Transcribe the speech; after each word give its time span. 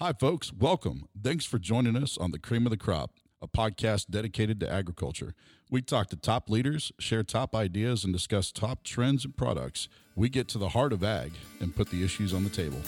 Hi, 0.00 0.12
folks. 0.12 0.52
Welcome. 0.52 1.08
Thanks 1.20 1.44
for 1.44 1.58
joining 1.58 1.96
us 1.96 2.16
on 2.16 2.30
The 2.30 2.38
Cream 2.38 2.66
of 2.66 2.70
the 2.70 2.76
Crop, 2.76 3.10
a 3.42 3.48
podcast 3.48 4.06
dedicated 4.08 4.60
to 4.60 4.72
agriculture. 4.72 5.34
We 5.72 5.82
talk 5.82 6.06
to 6.10 6.16
top 6.16 6.48
leaders, 6.48 6.92
share 7.00 7.24
top 7.24 7.52
ideas, 7.52 8.04
and 8.04 8.12
discuss 8.12 8.52
top 8.52 8.84
trends 8.84 9.24
and 9.24 9.36
products. 9.36 9.88
We 10.14 10.28
get 10.28 10.46
to 10.50 10.58
the 10.58 10.68
heart 10.68 10.92
of 10.92 11.02
ag 11.02 11.32
and 11.58 11.74
put 11.74 11.90
the 11.90 12.04
issues 12.04 12.32
on 12.32 12.44
the 12.44 12.50
table. 12.50 12.80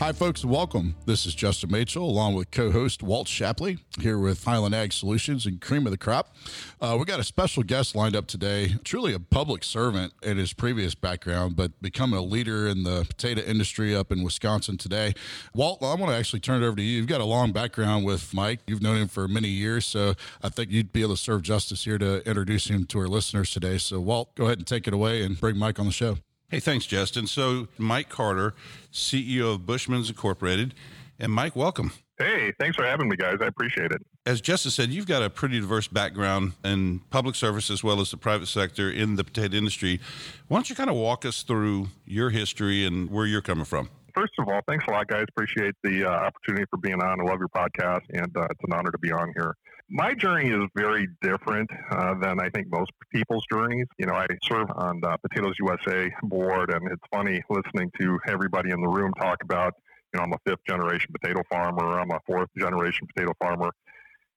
Hi, 0.00 0.12
folks, 0.12 0.44
and 0.44 0.50
welcome. 0.50 0.94
This 1.04 1.26
is 1.26 1.34
Justin 1.34 1.68
Machel, 1.68 2.00
along 2.00 2.34
with 2.34 2.50
co 2.50 2.70
host 2.70 3.02
Walt 3.02 3.28
Shapley, 3.28 3.80
here 4.00 4.18
with 4.18 4.42
Highland 4.42 4.74
Ag 4.74 4.94
Solutions 4.94 5.44
and 5.44 5.60
Cream 5.60 5.86
of 5.86 5.90
the 5.90 5.98
Crop. 5.98 6.34
Uh, 6.80 6.96
we 6.98 7.04
got 7.04 7.20
a 7.20 7.22
special 7.22 7.62
guest 7.62 7.94
lined 7.94 8.16
up 8.16 8.26
today, 8.26 8.76
truly 8.82 9.12
a 9.12 9.20
public 9.20 9.62
servant 9.62 10.14
in 10.22 10.38
his 10.38 10.54
previous 10.54 10.94
background, 10.94 11.54
but 11.54 11.78
becoming 11.82 12.18
a 12.18 12.22
leader 12.22 12.66
in 12.66 12.82
the 12.82 13.04
potato 13.10 13.42
industry 13.42 13.94
up 13.94 14.10
in 14.10 14.22
Wisconsin 14.22 14.78
today. 14.78 15.12
Walt, 15.52 15.82
I 15.82 15.94
want 15.96 16.10
to 16.12 16.16
actually 16.16 16.40
turn 16.40 16.62
it 16.62 16.66
over 16.66 16.76
to 16.76 16.82
you. 16.82 16.96
You've 16.96 17.06
got 17.06 17.20
a 17.20 17.26
long 17.26 17.52
background 17.52 18.06
with 18.06 18.32
Mike, 18.32 18.60
you've 18.66 18.80
known 18.80 18.96
him 18.96 19.08
for 19.08 19.28
many 19.28 19.48
years, 19.48 19.84
so 19.84 20.14
I 20.42 20.48
think 20.48 20.70
you'd 20.70 20.94
be 20.94 21.02
able 21.02 21.14
to 21.14 21.22
serve 21.22 21.42
justice 21.42 21.84
here 21.84 21.98
to 21.98 22.26
introduce 22.26 22.68
him 22.70 22.86
to 22.86 23.00
our 23.00 23.06
listeners 23.06 23.50
today. 23.50 23.76
So, 23.76 24.00
Walt, 24.00 24.34
go 24.34 24.46
ahead 24.46 24.56
and 24.56 24.66
take 24.66 24.88
it 24.88 24.94
away 24.94 25.22
and 25.22 25.38
bring 25.38 25.58
Mike 25.58 25.78
on 25.78 25.84
the 25.84 25.92
show. 25.92 26.16
Hey, 26.50 26.58
thanks, 26.58 26.84
Justin. 26.84 27.28
So, 27.28 27.68
Mike 27.78 28.08
Carter, 28.08 28.54
CEO 28.92 29.54
of 29.54 29.66
Bushman's 29.66 30.08
Incorporated. 30.08 30.74
And 31.20 31.30
Mike, 31.30 31.54
welcome. 31.54 31.92
Hey, 32.18 32.52
thanks 32.58 32.76
for 32.76 32.84
having 32.84 33.08
me, 33.08 33.14
guys. 33.14 33.36
I 33.40 33.46
appreciate 33.46 33.92
it. 33.92 34.04
As 34.26 34.40
Justin 34.40 34.72
said, 34.72 34.90
you've 34.90 35.06
got 35.06 35.22
a 35.22 35.30
pretty 35.30 35.60
diverse 35.60 35.86
background 35.86 36.54
in 36.64 37.02
public 37.10 37.36
service 37.36 37.70
as 37.70 37.84
well 37.84 38.00
as 38.00 38.10
the 38.10 38.16
private 38.16 38.48
sector 38.48 38.90
in 38.90 39.14
the 39.14 39.22
potato 39.22 39.56
industry. 39.56 40.00
Why 40.48 40.56
don't 40.56 40.68
you 40.68 40.74
kind 40.74 40.90
of 40.90 40.96
walk 40.96 41.24
us 41.24 41.44
through 41.44 41.88
your 42.04 42.30
history 42.30 42.84
and 42.84 43.08
where 43.10 43.26
you're 43.26 43.42
coming 43.42 43.64
from? 43.64 43.88
First 44.16 44.32
of 44.40 44.48
all, 44.48 44.60
thanks 44.66 44.84
a 44.88 44.90
lot, 44.90 45.06
guys. 45.06 45.26
Appreciate 45.28 45.76
the 45.84 46.04
uh, 46.04 46.10
opportunity 46.10 46.66
for 46.68 46.78
being 46.78 47.00
on. 47.00 47.20
I 47.20 47.24
love 47.24 47.38
your 47.38 47.48
podcast, 47.48 48.02
and 48.12 48.36
uh, 48.36 48.48
it's 48.50 48.60
an 48.64 48.72
honor 48.72 48.90
to 48.90 48.98
be 48.98 49.12
on 49.12 49.32
here 49.36 49.54
my 49.90 50.14
journey 50.14 50.50
is 50.50 50.68
very 50.76 51.08
different 51.20 51.68
uh, 51.90 52.14
than 52.14 52.40
I 52.40 52.48
think 52.50 52.68
most 52.70 52.92
people's 53.12 53.44
journeys. 53.50 53.86
You 53.98 54.06
know, 54.06 54.14
I 54.14 54.26
serve 54.44 54.68
on 54.76 55.00
the 55.00 55.16
Potatoes 55.18 55.54
USA 55.58 56.10
board, 56.22 56.72
and 56.72 56.90
it's 56.90 57.02
funny 57.12 57.42
listening 57.50 57.90
to 58.00 58.18
everybody 58.28 58.70
in 58.70 58.80
the 58.80 58.88
room 58.88 59.12
talk 59.20 59.42
about, 59.42 59.74
you 60.14 60.18
know, 60.18 60.24
I'm 60.24 60.32
a 60.32 60.38
fifth 60.46 60.64
generation 60.66 61.12
potato 61.12 61.42
farmer, 61.50 61.98
I'm 61.98 62.10
a 62.12 62.20
fourth 62.24 62.48
generation 62.56 63.08
potato 63.12 63.32
farmer. 63.40 63.70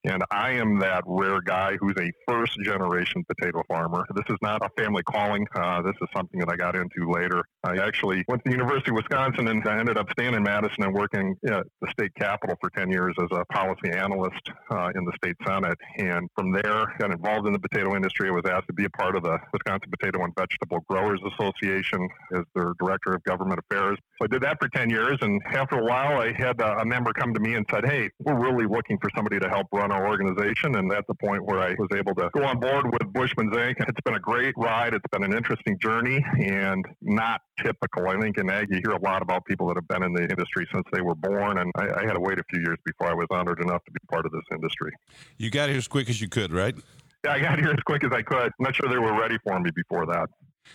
And 0.05 0.23
I 0.31 0.51
am 0.51 0.79
that 0.79 1.03
rare 1.05 1.39
guy 1.41 1.77
who's 1.79 1.95
a 1.97 2.11
first 2.27 2.57
generation 2.63 3.23
potato 3.23 3.63
farmer. 3.69 4.05
This 4.15 4.25
is 4.29 4.37
not 4.41 4.61
a 4.61 4.69
family 4.81 5.01
calling. 5.03 5.47
Uh, 5.55 5.81
this 5.81 5.95
is 6.01 6.09
something 6.15 6.39
that 6.41 6.49
I 6.49 6.57
got 6.57 6.75
into 6.75 7.09
later. 7.09 7.43
I 7.63 7.77
actually 7.77 8.25
went 8.27 8.43
to 8.43 8.49
the 8.49 8.55
University 8.57 8.91
of 8.91 8.97
Wisconsin 8.97 9.47
and 9.47 9.65
I 9.65 9.79
ended 9.79 9.97
up 9.97 10.07
staying 10.11 10.33
in 10.33 10.43
Madison 10.43 10.83
and 10.83 10.93
working 10.93 11.35
at 11.47 11.65
the 11.81 11.87
state 11.91 12.13
capitol 12.15 12.57
for 12.59 12.69
10 12.71 12.91
years 12.91 13.15
as 13.21 13.29
a 13.31 13.45
policy 13.45 13.91
analyst 13.91 14.51
uh, 14.71 14.89
in 14.93 15.05
the 15.05 15.13
state 15.15 15.37
senate. 15.47 15.77
And 15.97 16.29
from 16.35 16.51
there, 16.51 16.93
got 16.99 17.11
involved 17.11 17.47
in 17.47 17.53
the 17.53 17.59
potato 17.59 17.95
industry. 17.95 18.27
I 18.27 18.31
was 18.31 18.43
asked 18.45 18.67
to 18.67 18.73
be 18.73 18.83
a 18.83 18.89
part 18.89 19.15
of 19.15 19.23
the 19.23 19.37
Wisconsin 19.53 19.89
Potato 19.89 20.21
and 20.23 20.33
Vegetable 20.37 20.83
Growers 20.89 21.21
Association 21.33 22.09
as 22.35 22.43
their 22.55 22.73
director 22.77 23.13
of 23.13 23.23
government 23.23 23.61
affairs. 23.69 23.97
So 24.19 24.25
I 24.25 24.27
did 24.27 24.41
that 24.43 24.57
for 24.59 24.67
10 24.67 24.89
years. 24.89 25.17
And 25.21 25.41
after 25.45 25.79
a 25.79 25.85
while, 25.85 26.19
I 26.19 26.33
had 26.33 26.59
a 26.59 26.83
member 26.85 27.13
come 27.13 27.33
to 27.33 27.39
me 27.39 27.55
and 27.55 27.65
said, 27.71 27.85
Hey, 27.85 28.09
we're 28.19 28.39
really 28.39 28.65
looking 28.65 28.97
for 28.99 29.09
somebody 29.15 29.39
to 29.39 29.47
help 29.47 29.67
run 29.71 29.92
our 29.93 30.07
organization. 30.07 30.75
And 30.75 30.89
that's 30.89 31.07
the 31.07 31.15
point 31.15 31.45
where 31.45 31.59
I 31.59 31.75
was 31.77 31.89
able 31.95 32.15
to 32.15 32.29
go 32.33 32.43
on 32.43 32.59
board 32.59 32.91
with 32.91 33.13
Bushman's 33.13 33.55
Inc. 33.55 33.75
It's 33.87 34.01
been 34.03 34.15
a 34.15 34.19
great 34.19 34.53
ride. 34.57 34.93
It's 34.93 35.05
been 35.11 35.23
an 35.23 35.33
interesting 35.33 35.77
journey 35.79 36.23
and 36.39 36.85
not 37.01 37.41
typical. 37.61 38.07
I 38.07 38.19
think 38.19 38.37
in 38.37 38.49
ag, 38.49 38.67
you 38.69 38.79
hear 38.83 38.91
a 38.93 39.01
lot 39.01 39.21
about 39.21 39.45
people 39.45 39.67
that 39.67 39.77
have 39.77 39.87
been 39.87 40.03
in 40.03 40.13
the 40.13 40.23
industry 40.23 40.67
since 40.73 40.85
they 40.91 41.01
were 41.01 41.15
born. 41.15 41.59
And 41.59 41.71
I, 41.75 42.01
I 42.01 42.05
had 42.05 42.13
to 42.13 42.19
wait 42.19 42.39
a 42.39 42.43
few 42.49 42.61
years 42.61 42.77
before 42.85 43.07
I 43.07 43.13
was 43.13 43.27
honored 43.29 43.61
enough 43.61 43.83
to 43.85 43.91
be 43.91 43.99
part 44.09 44.25
of 44.25 44.31
this 44.31 44.43
industry. 44.51 44.91
You 45.37 45.49
got 45.51 45.69
here 45.69 45.77
as 45.77 45.87
quick 45.87 46.09
as 46.09 46.19
you 46.19 46.27
could, 46.27 46.51
right? 46.51 46.75
Yeah, 47.23 47.33
I 47.33 47.39
got 47.39 47.59
here 47.59 47.69
as 47.69 47.79
quick 47.85 48.03
as 48.03 48.11
I 48.11 48.21
could. 48.21 48.47
I'm 48.47 48.51
not 48.59 48.75
sure 48.75 48.89
they 48.89 48.97
were 48.97 49.17
ready 49.17 49.37
for 49.47 49.59
me 49.59 49.71
before 49.75 50.05
that. 50.07 50.29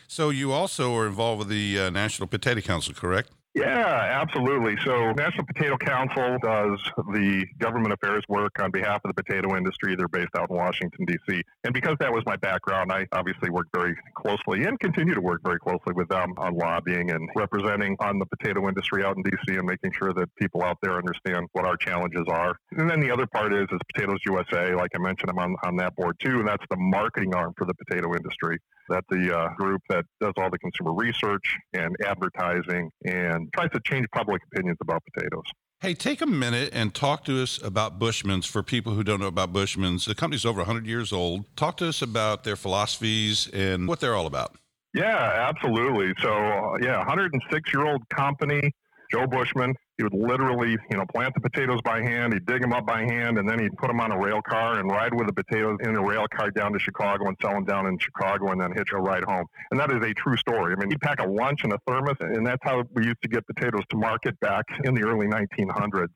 So 0.06 0.30
you 0.30 0.52
also 0.52 0.94
are 0.96 1.06
involved 1.06 1.40
with 1.40 1.48
the 1.48 1.78
uh, 1.78 1.90
National 1.90 2.26
Potato 2.26 2.60
Council, 2.60 2.94
correct? 2.94 3.30
Yeah, 3.58 4.20
absolutely. 4.22 4.76
So, 4.84 5.12
National 5.12 5.44
Potato 5.46 5.76
Council 5.76 6.38
does 6.42 6.80
the 7.12 7.44
government 7.58 7.92
affairs 7.92 8.22
work 8.28 8.52
on 8.60 8.70
behalf 8.70 9.00
of 9.04 9.14
the 9.14 9.22
potato 9.22 9.56
industry. 9.56 9.96
They're 9.96 10.08
based 10.08 10.34
out 10.36 10.50
in 10.50 10.56
Washington, 10.56 11.04
D.C. 11.06 11.42
And 11.64 11.74
because 11.74 11.96
that 11.98 12.12
was 12.12 12.22
my 12.24 12.36
background, 12.36 12.92
I 12.92 13.06
obviously 13.12 13.50
worked 13.50 13.70
very 13.74 13.96
closely 14.14 14.64
and 14.64 14.78
continue 14.78 15.14
to 15.14 15.20
work 15.20 15.40
very 15.42 15.58
closely 15.58 15.92
with 15.94 16.08
them 16.08 16.34
on 16.38 16.54
lobbying 16.54 17.10
and 17.10 17.28
representing 17.34 17.96
on 18.00 18.18
the 18.18 18.26
potato 18.26 18.68
industry 18.68 19.04
out 19.04 19.16
in 19.16 19.22
D.C. 19.24 19.56
and 19.56 19.66
making 19.66 19.92
sure 19.92 20.12
that 20.12 20.34
people 20.36 20.62
out 20.62 20.78
there 20.80 20.96
understand 20.96 21.46
what 21.52 21.64
our 21.64 21.76
challenges 21.76 22.24
are. 22.28 22.56
And 22.72 22.88
then 22.88 23.00
the 23.00 23.10
other 23.10 23.26
part 23.26 23.52
is, 23.52 23.66
is 23.72 23.78
Potatoes 23.92 24.20
USA. 24.26 24.74
Like 24.74 24.92
I 24.94 24.98
mentioned, 24.98 25.30
I'm 25.30 25.38
on, 25.38 25.56
on 25.64 25.76
that 25.76 25.96
board 25.96 26.16
too, 26.20 26.38
and 26.38 26.46
that's 26.46 26.64
the 26.70 26.76
marketing 26.76 27.34
arm 27.34 27.54
for 27.56 27.64
the 27.64 27.74
potato 27.74 28.14
industry. 28.14 28.58
That's 28.88 29.06
the 29.10 29.36
uh, 29.36 29.54
group 29.54 29.82
that 29.88 30.04
does 30.20 30.32
all 30.36 30.50
the 30.50 30.58
consumer 30.58 30.92
research 30.92 31.56
and 31.72 31.96
advertising 32.04 32.90
and 33.04 33.52
tries 33.54 33.70
to 33.70 33.80
change 33.84 34.06
public 34.12 34.42
opinions 34.52 34.78
about 34.80 35.02
potatoes. 35.12 35.44
Hey, 35.80 35.94
take 35.94 36.20
a 36.20 36.26
minute 36.26 36.70
and 36.72 36.92
talk 36.92 37.24
to 37.26 37.40
us 37.40 37.62
about 37.62 38.00
Bushman's 38.00 38.46
for 38.46 38.64
people 38.64 38.94
who 38.94 39.04
don't 39.04 39.20
know 39.20 39.28
about 39.28 39.52
Bushman's. 39.52 40.06
The 40.06 40.14
company's 40.14 40.44
over 40.44 40.58
100 40.58 40.86
years 40.86 41.12
old. 41.12 41.44
Talk 41.56 41.76
to 41.76 41.88
us 41.88 42.02
about 42.02 42.42
their 42.42 42.56
philosophies 42.56 43.48
and 43.52 43.86
what 43.86 44.00
they're 44.00 44.16
all 44.16 44.26
about. 44.26 44.56
Yeah, 44.92 45.48
absolutely. 45.48 46.14
So, 46.20 46.32
uh, 46.32 46.78
yeah, 46.82 46.98
106 46.98 47.72
year 47.72 47.86
old 47.86 48.08
company. 48.08 48.72
Joe 49.12 49.26
Bushman. 49.26 49.74
He 49.98 50.04
would 50.04 50.14
literally, 50.14 50.78
you 50.90 50.96
know, 50.96 51.04
plant 51.12 51.34
the 51.34 51.40
potatoes 51.40 51.80
by 51.84 52.00
hand. 52.00 52.32
He'd 52.32 52.46
dig 52.46 52.62
them 52.62 52.72
up 52.72 52.86
by 52.86 53.02
hand, 53.02 53.36
and 53.36 53.48
then 53.48 53.58
he'd 53.58 53.76
put 53.76 53.88
them 53.88 54.00
on 54.00 54.12
a 54.12 54.18
rail 54.18 54.40
car 54.40 54.78
and 54.78 54.88
ride 54.88 55.12
with 55.12 55.26
the 55.26 55.32
potatoes 55.32 55.76
in 55.80 55.96
a 55.96 56.00
rail 56.00 56.24
car 56.32 56.52
down 56.52 56.72
to 56.72 56.78
Chicago 56.78 57.26
and 57.26 57.36
sell 57.42 57.50
them 57.50 57.64
down 57.64 57.86
in 57.86 57.98
Chicago, 57.98 58.52
and 58.52 58.60
then 58.60 58.72
hitch 58.72 58.92
a 58.92 58.96
ride 58.96 59.24
home. 59.24 59.44
And 59.72 59.80
that 59.80 59.90
is 59.90 60.02
a 60.02 60.14
true 60.14 60.36
story. 60.36 60.72
I 60.72 60.80
mean, 60.80 60.90
he'd 60.90 61.00
pack 61.00 61.20
a 61.20 61.26
lunch 61.26 61.64
and 61.64 61.72
a 61.72 61.78
thermos, 61.84 62.14
and 62.20 62.46
that's 62.46 62.62
how 62.62 62.84
we 62.94 63.06
used 63.06 63.20
to 63.22 63.28
get 63.28 63.44
potatoes 63.48 63.82
to 63.90 63.96
market 63.96 64.38
back 64.38 64.64
in 64.84 64.94
the 64.94 65.02
early 65.02 65.26
1900s. 65.26 66.06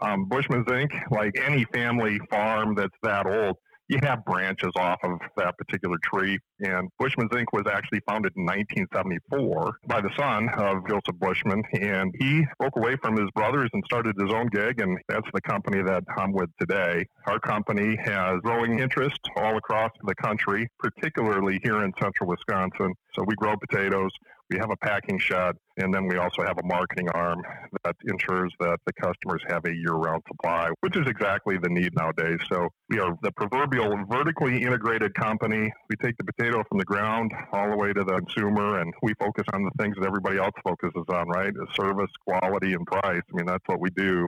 Um, 0.00 0.28
Bushman's 0.28 0.66
Inc., 0.66 0.92
like 1.10 1.36
any 1.44 1.64
family 1.72 2.20
farm 2.30 2.76
that's 2.76 2.94
that 3.02 3.26
old, 3.26 3.56
you 3.88 3.98
have 4.02 4.24
branches 4.24 4.72
off 4.76 4.98
of 5.02 5.18
that 5.36 5.56
particular 5.58 5.96
tree. 6.02 6.38
And 6.60 6.88
Bushman's 6.98 7.30
Inc. 7.30 7.46
was 7.52 7.64
actually 7.70 8.00
founded 8.08 8.32
in 8.36 8.44
1974 8.44 9.78
by 9.86 10.00
the 10.00 10.10
son 10.16 10.48
of 10.56 10.86
Joseph 10.88 11.18
Bushman. 11.20 11.62
And 11.74 12.14
he 12.18 12.46
broke 12.58 12.76
away 12.76 12.96
from 13.02 13.16
his 13.16 13.30
brothers 13.34 13.70
and 13.72 13.82
started 13.84 14.14
his 14.18 14.32
own 14.32 14.46
gig. 14.48 14.80
And 14.80 14.98
that's 15.08 15.28
the 15.34 15.42
company 15.42 15.82
that 15.82 16.04
I'm 16.16 16.32
with 16.32 16.50
today. 16.58 17.04
Our 17.26 17.38
company 17.38 17.96
has 18.04 18.40
growing 18.42 18.78
interest 18.78 19.20
all 19.36 19.56
across 19.56 19.90
the 20.04 20.14
country, 20.14 20.68
particularly 20.78 21.60
here 21.62 21.82
in 21.84 21.92
central 22.00 22.28
Wisconsin. 22.28 22.94
So 23.14 23.24
we 23.26 23.34
grow 23.36 23.54
potatoes. 23.56 24.10
We 24.50 24.58
have 24.58 24.70
a 24.70 24.76
packing 24.76 25.18
shed, 25.18 25.56
and 25.76 25.92
then 25.92 26.06
we 26.06 26.18
also 26.18 26.42
have 26.42 26.56
a 26.58 26.62
marketing 26.64 27.08
arm 27.14 27.42
that 27.82 27.96
ensures 28.04 28.52
that 28.60 28.78
the 28.86 28.92
customers 28.92 29.42
have 29.48 29.64
a 29.64 29.74
year 29.74 29.94
round 29.94 30.22
supply, 30.28 30.70
which 30.82 30.96
is 30.96 31.04
exactly 31.08 31.58
the 31.58 31.68
need 31.68 31.92
nowadays. 31.96 32.38
So 32.48 32.68
we 32.88 33.00
are 33.00 33.16
the 33.22 33.32
proverbial 33.32 34.04
vertically 34.08 34.62
integrated 34.62 35.14
company. 35.14 35.72
We 35.90 35.96
take 35.96 36.16
the 36.18 36.24
potato 36.46 36.64
from 36.68 36.78
the 36.78 36.84
ground 36.84 37.32
all 37.52 37.70
the 37.70 37.76
way 37.76 37.92
to 37.92 38.04
the 38.04 38.20
consumer, 38.20 38.80
and 38.80 38.92
we 39.02 39.12
focus 39.18 39.44
on 39.52 39.64
the 39.64 39.70
things 39.78 39.96
that 39.98 40.06
everybody 40.06 40.38
else 40.38 40.54
focuses 40.64 41.04
on, 41.08 41.28
right? 41.28 41.52
Service, 41.74 42.10
quality, 42.26 42.72
and 42.72 42.86
price. 42.86 43.22
I 43.32 43.36
mean, 43.36 43.46
that's 43.46 43.64
what 43.66 43.80
we 43.80 43.90
do 43.90 44.26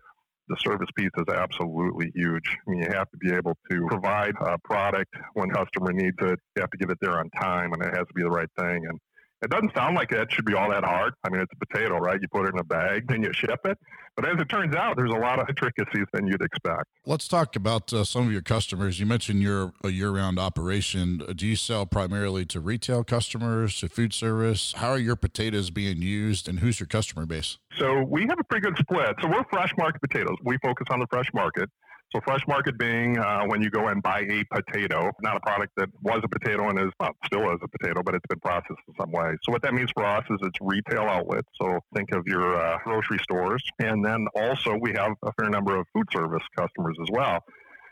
the 0.49 0.57
service 0.65 0.89
piece 0.97 1.11
is 1.19 1.35
absolutely 1.35 2.11
huge. 2.15 2.57
I 2.67 2.71
mean, 2.71 2.83
you 2.83 2.89
have 2.89 3.11
to 3.11 3.19
be 3.19 3.33
able 3.33 3.55
to 3.71 3.87
provide 3.87 4.35
a 4.41 4.57
product 4.65 5.15
when 5.35 5.51
customer 5.51 5.93
needs 5.93 6.17
it. 6.21 6.39
You 6.57 6.61
have 6.61 6.71
to 6.71 6.79
get 6.79 6.91
it 6.91 6.97
there 7.03 7.19
on 7.19 7.29
time, 7.39 7.73
and 7.75 7.83
it 7.83 7.95
has 7.95 8.07
to 8.07 8.15
be 8.15 8.23
the 8.23 8.31
right 8.31 8.49
thing. 8.59 8.87
And 8.89 8.99
it 9.43 9.51
doesn't 9.51 9.73
sound 9.75 9.95
like 9.95 10.11
that 10.11 10.33
should 10.33 10.45
be 10.45 10.55
all 10.55 10.71
that 10.71 10.85
hard. 10.85 11.15
I 11.25 11.31
mean, 11.31 11.41
it's 11.41 11.53
a 11.53 11.67
potato, 11.67 11.99
right? 11.99 12.21
You 12.21 12.29
put 12.29 12.47
it 12.47 12.55
in 12.55 12.59
a 12.59 12.65
bag, 12.65 13.07
then 13.09 13.23
you 13.23 13.33
ship 13.33 13.61
it. 13.65 13.79
But 14.17 14.29
as 14.29 14.41
it 14.41 14.49
turns 14.49 14.75
out, 14.75 14.97
there's 14.97 15.13
a 15.13 15.17
lot 15.19 15.39
of 15.39 15.49
intricacies 15.49 16.07
than 16.13 16.27
you'd 16.27 16.43
expect. 16.43 16.87
Let's 17.07 17.29
talk 17.29 17.55
about 17.55 17.93
uh, 17.93 18.03
some 18.03 18.27
of 18.27 18.33
your 18.33 18.43
customers. 18.43 18.99
You 18.99 19.07
mentioned 19.07 19.41
you're 19.41 19.73
a 19.85 19.91
year 19.91 20.11
round 20.11 20.41
operation. 20.41 21.23
Do 21.37 21.47
you 21.47 21.55
sell 21.55 21.87
primarily 21.87 22.45
to 22.47 22.59
retail 22.59 23.05
customers, 23.05 23.79
to 23.79 23.89
food 23.89 24.13
service? 24.13 24.75
How 24.77 24.91
are 24.91 24.99
your 24.99 25.15
potatoes 25.15 25.71
being 25.71 26.03
used, 26.03 26.49
and 26.49 26.59
who's 26.59 26.81
your 26.81 26.89
customer 26.89 27.27
base? 27.27 27.59
So 27.79 28.03
we 28.03 28.23
have 28.23 28.41
a 28.41 28.45
pretty 28.45 28.67
good 28.67 28.77
split. 28.79 29.15
So 29.23 29.29
we're 29.29 29.45
fresh 29.51 29.73
market 29.79 30.01
potatoes. 30.01 30.37
We 30.43 30.59
focus 30.65 30.89
on 30.91 30.99
the 30.99 31.07
fresh 31.07 31.29
market. 31.33 31.71
So 32.15 32.21
fresh 32.25 32.41
market 32.49 32.79
being 32.79 33.19
uh, 33.19 33.45
when 33.47 33.61
you 33.61 33.69
go 33.69 33.89
and 33.89 34.03
buy 34.03 34.21
a 34.21 34.43
potato, 34.45 35.13
not 35.21 35.37
a 35.37 35.41
product 35.41 35.75
that 35.77 35.91
was 36.01 36.21
a 36.25 36.29
potato 36.29 36.71
and 36.71 36.79
is 36.79 36.91
well, 36.99 37.11
still 37.27 37.51
is 37.53 37.59
a 37.63 37.69
potato, 37.69 38.03
but 38.03 38.15
it's 38.15 38.27
been 38.29 38.41
processed 38.41 38.81
in 38.89 38.95
some 38.99 39.13
way. 39.13 39.37
So 39.43 39.53
what 39.53 39.61
that 39.63 39.75
means 39.75 39.91
for 39.93 40.07
us 40.07 40.25
is 40.31 40.39
it's 40.41 40.59
retail 40.63 41.03
outlets. 41.03 41.49
So 41.61 41.81
think 41.95 42.13
of 42.13 42.27
your 42.27 42.59
uh, 42.59 42.79
grocery 42.83 43.19
stores, 43.23 43.63
and 43.79 44.03
then 44.03 44.27
also 44.35 44.75
we 44.81 44.93
have 44.95 45.13
a 45.23 45.33
fair 45.35 45.51
number 45.51 45.77
of 45.77 45.87
food 45.93 46.07
service 46.11 46.43
customers 46.57 46.97
as 47.03 47.09
well. 47.13 47.45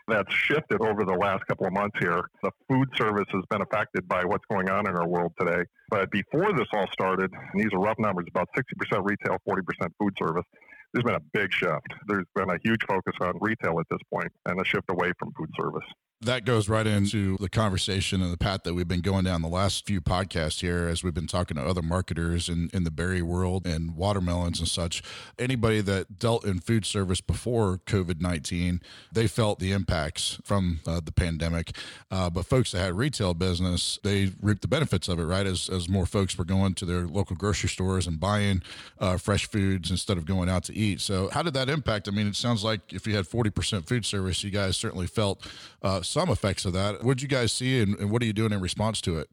that's 0.07 0.33
shifted 0.33 0.81
over 0.81 1.05
the 1.05 1.13
last 1.13 1.45
couple 1.45 1.67
of 1.67 1.73
months 1.73 1.99
here. 1.99 2.23
The 2.41 2.49
food 2.67 2.89
service 2.95 3.27
has 3.33 3.43
been 3.51 3.61
affected 3.61 4.07
by 4.07 4.25
what's 4.25 4.45
going 4.49 4.67
on 4.67 4.89
in 4.89 4.95
our 4.95 5.07
world 5.07 5.33
today. 5.39 5.63
But 5.91 6.09
before 6.09 6.53
this 6.53 6.67
all 6.73 6.87
started, 6.91 7.31
and 7.33 7.61
these 7.61 7.71
are 7.71 7.79
rough 7.79 7.99
numbers, 7.99 8.25
about 8.29 8.49
60% 8.57 9.07
retail, 9.07 9.37
40% 9.47 9.61
food 9.99 10.13
service 10.17 10.45
there's 10.93 11.03
been 11.03 11.15
a 11.15 11.23
big 11.33 11.53
shift. 11.53 11.93
There's 12.07 12.25
been 12.35 12.49
a 12.49 12.57
huge 12.63 12.83
focus 12.87 13.13
on 13.21 13.33
retail 13.41 13.79
at 13.79 13.87
this 13.89 13.99
point 14.13 14.31
and 14.45 14.59
a 14.59 14.65
shift 14.65 14.85
away 14.89 15.11
from 15.19 15.31
food 15.33 15.49
service 15.59 15.87
that 16.21 16.45
goes 16.45 16.67
right 16.67 16.87
into 16.87 17.37
the 17.37 17.49
conversation 17.49 18.23
and 18.23 18.33
the 18.33 18.37
path 18.37 18.63
that 18.63 18.73
we've 18.73 18.87
been 18.87 19.01
going 19.01 19.23
down 19.23 19.43
the 19.43 19.47
last 19.47 19.85
few 19.85 20.01
podcasts 20.01 20.61
here 20.61 20.87
as 20.87 21.03
we've 21.03 21.13
been 21.13 21.27
talking 21.27 21.57
to 21.57 21.63
other 21.63 21.83
marketers 21.83 22.49
in, 22.49 22.71
in 22.73 22.83
the 22.83 22.89
berry 22.89 23.21
world 23.21 23.67
and 23.67 23.95
watermelons 23.95 24.57
and 24.57 24.67
such. 24.67 25.03
Anybody 25.37 25.79
that 25.81 26.17
dealt 26.17 26.43
in 26.43 26.59
food 26.59 26.85
service 26.85 27.21
before 27.21 27.79
COVID 27.85 28.19
19, 28.19 28.81
they 29.11 29.27
felt 29.27 29.59
the 29.59 29.71
impacts 29.71 30.39
from 30.43 30.79
uh, 30.87 30.99
the 31.03 31.11
pandemic. 31.11 31.75
Uh, 32.09 32.31
but 32.31 32.47
folks 32.47 32.71
that 32.71 32.79
had 32.79 32.95
retail 32.95 33.35
business, 33.35 33.99
they 34.03 34.31
reaped 34.41 34.63
the 34.63 34.67
benefits 34.67 35.07
of 35.07 35.19
it, 35.19 35.25
right? 35.25 35.45
As, 35.45 35.69
as 35.69 35.87
more 35.87 36.07
folks 36.07 36.35
were 36.35 36.45
going 36.45 36.73
to 36.75 36.85
their 36.85 37.01
local 37.01 37.35
grocery 37.35 37.69
stores 37.69 38.07
and 38.07 38.19
buying 38.19 38.63
uh, 38.99 39.17
fresh 39.17 39.47
foods 39.47 39.91
instead 39.91 40.17
of 40.17 40.25
going 40.25 40.49
out 40.49 40.63
to 40.63 40.75
eat. 40.75 40.99
So, 40.99 41.29
how 41.31 41.43
did 41.43 41.53
that 41.53 41.69
impact? 41.69 42.07
I 42.07 42.11
mean, 42.11 42.25
it 42.25 42.35
sounds 42.35 42.63
like 42.63 42.91
if 42.91 43.05
you 43.05 43.15
had 43.15 43.25
40% 43.25 43.87
food 43.87 44.03
service, 44.03 44.43
you 44.43 44.49
guys 44.49 44.77
certainly 44.77 45.05
felt 45.05 45.45
uh, 45.83 46.01
some 46.07 46.29
effects 46.29 46.65
of 46.65 46.73
that. 46.73 47.03
What 47.03 47.17
did 47.17 47.21
you 47.23 47.27
guys 47.27 47.51
see, 47.51 47.81
and, 47.81 47.97
and 47.99 48.09
what 48.11 48.21
are 48.21 48.25
you 48.25 48.33
doing 48.33 48.51
in 48.51 48.61
response 48.61 49.01
to 49.01 49.19
it? 49.19 49.29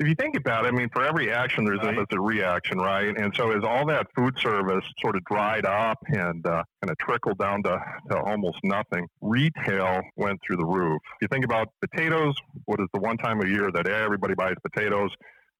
if 0.00 0.06
you 0.06 0.14
think 0.14 0.36
about 0.36 0.64
it, 0.64 0.68
I 0.68 0.70
mean, 0.70 0.88
for 0.90 1.04
every 1.04 1.32
action, 1.32 1.64
there's 1.64 1.82
a, 1.82 2.06
a 2.14 2.20
reaction, 2.20 2.78
right? 2.78 3.16
And 3.18 3.34
so 3.34 3.50
as 3.50 3.64
all 3.64 3.84
that 3.86 4.06
food 4.14 4.38
service 4.38 4.84
sort 5.00 5.16
of 5.16 5.24
dried 5.24 5.66
up 5.66 5.98
and 6.06 6.46
uh, 6.46 6.62
kind 6.80 6.90
of 6.90 6.98
trickled 6.98 7.38
down 7.38 7.64
to, 7.64 7.80
to 8.10 8.18
almost 8.20 8.58
nothing, 8.62 9.08
retail 9.20 10.00
went 10.14 10.40
through 10.46 10.58
the 10.58 10.64
roof. 10.64 11.00
If 11.16 11.22
you 11.22 11.28
think 11.28 11.44
about 11.44 11.72
potatoes, 11.80 12.36
what 12.66 12.78
is 12.78 12.86
the 12.94 13.00
one 13.00 13.16
time 13.16 13.40
a 13.40 13.48
year 13.48 13.72
that 13.72 13.88
everybody 13.88 14.34
buys 14.34 14.54
potatoes? 14.62 15.10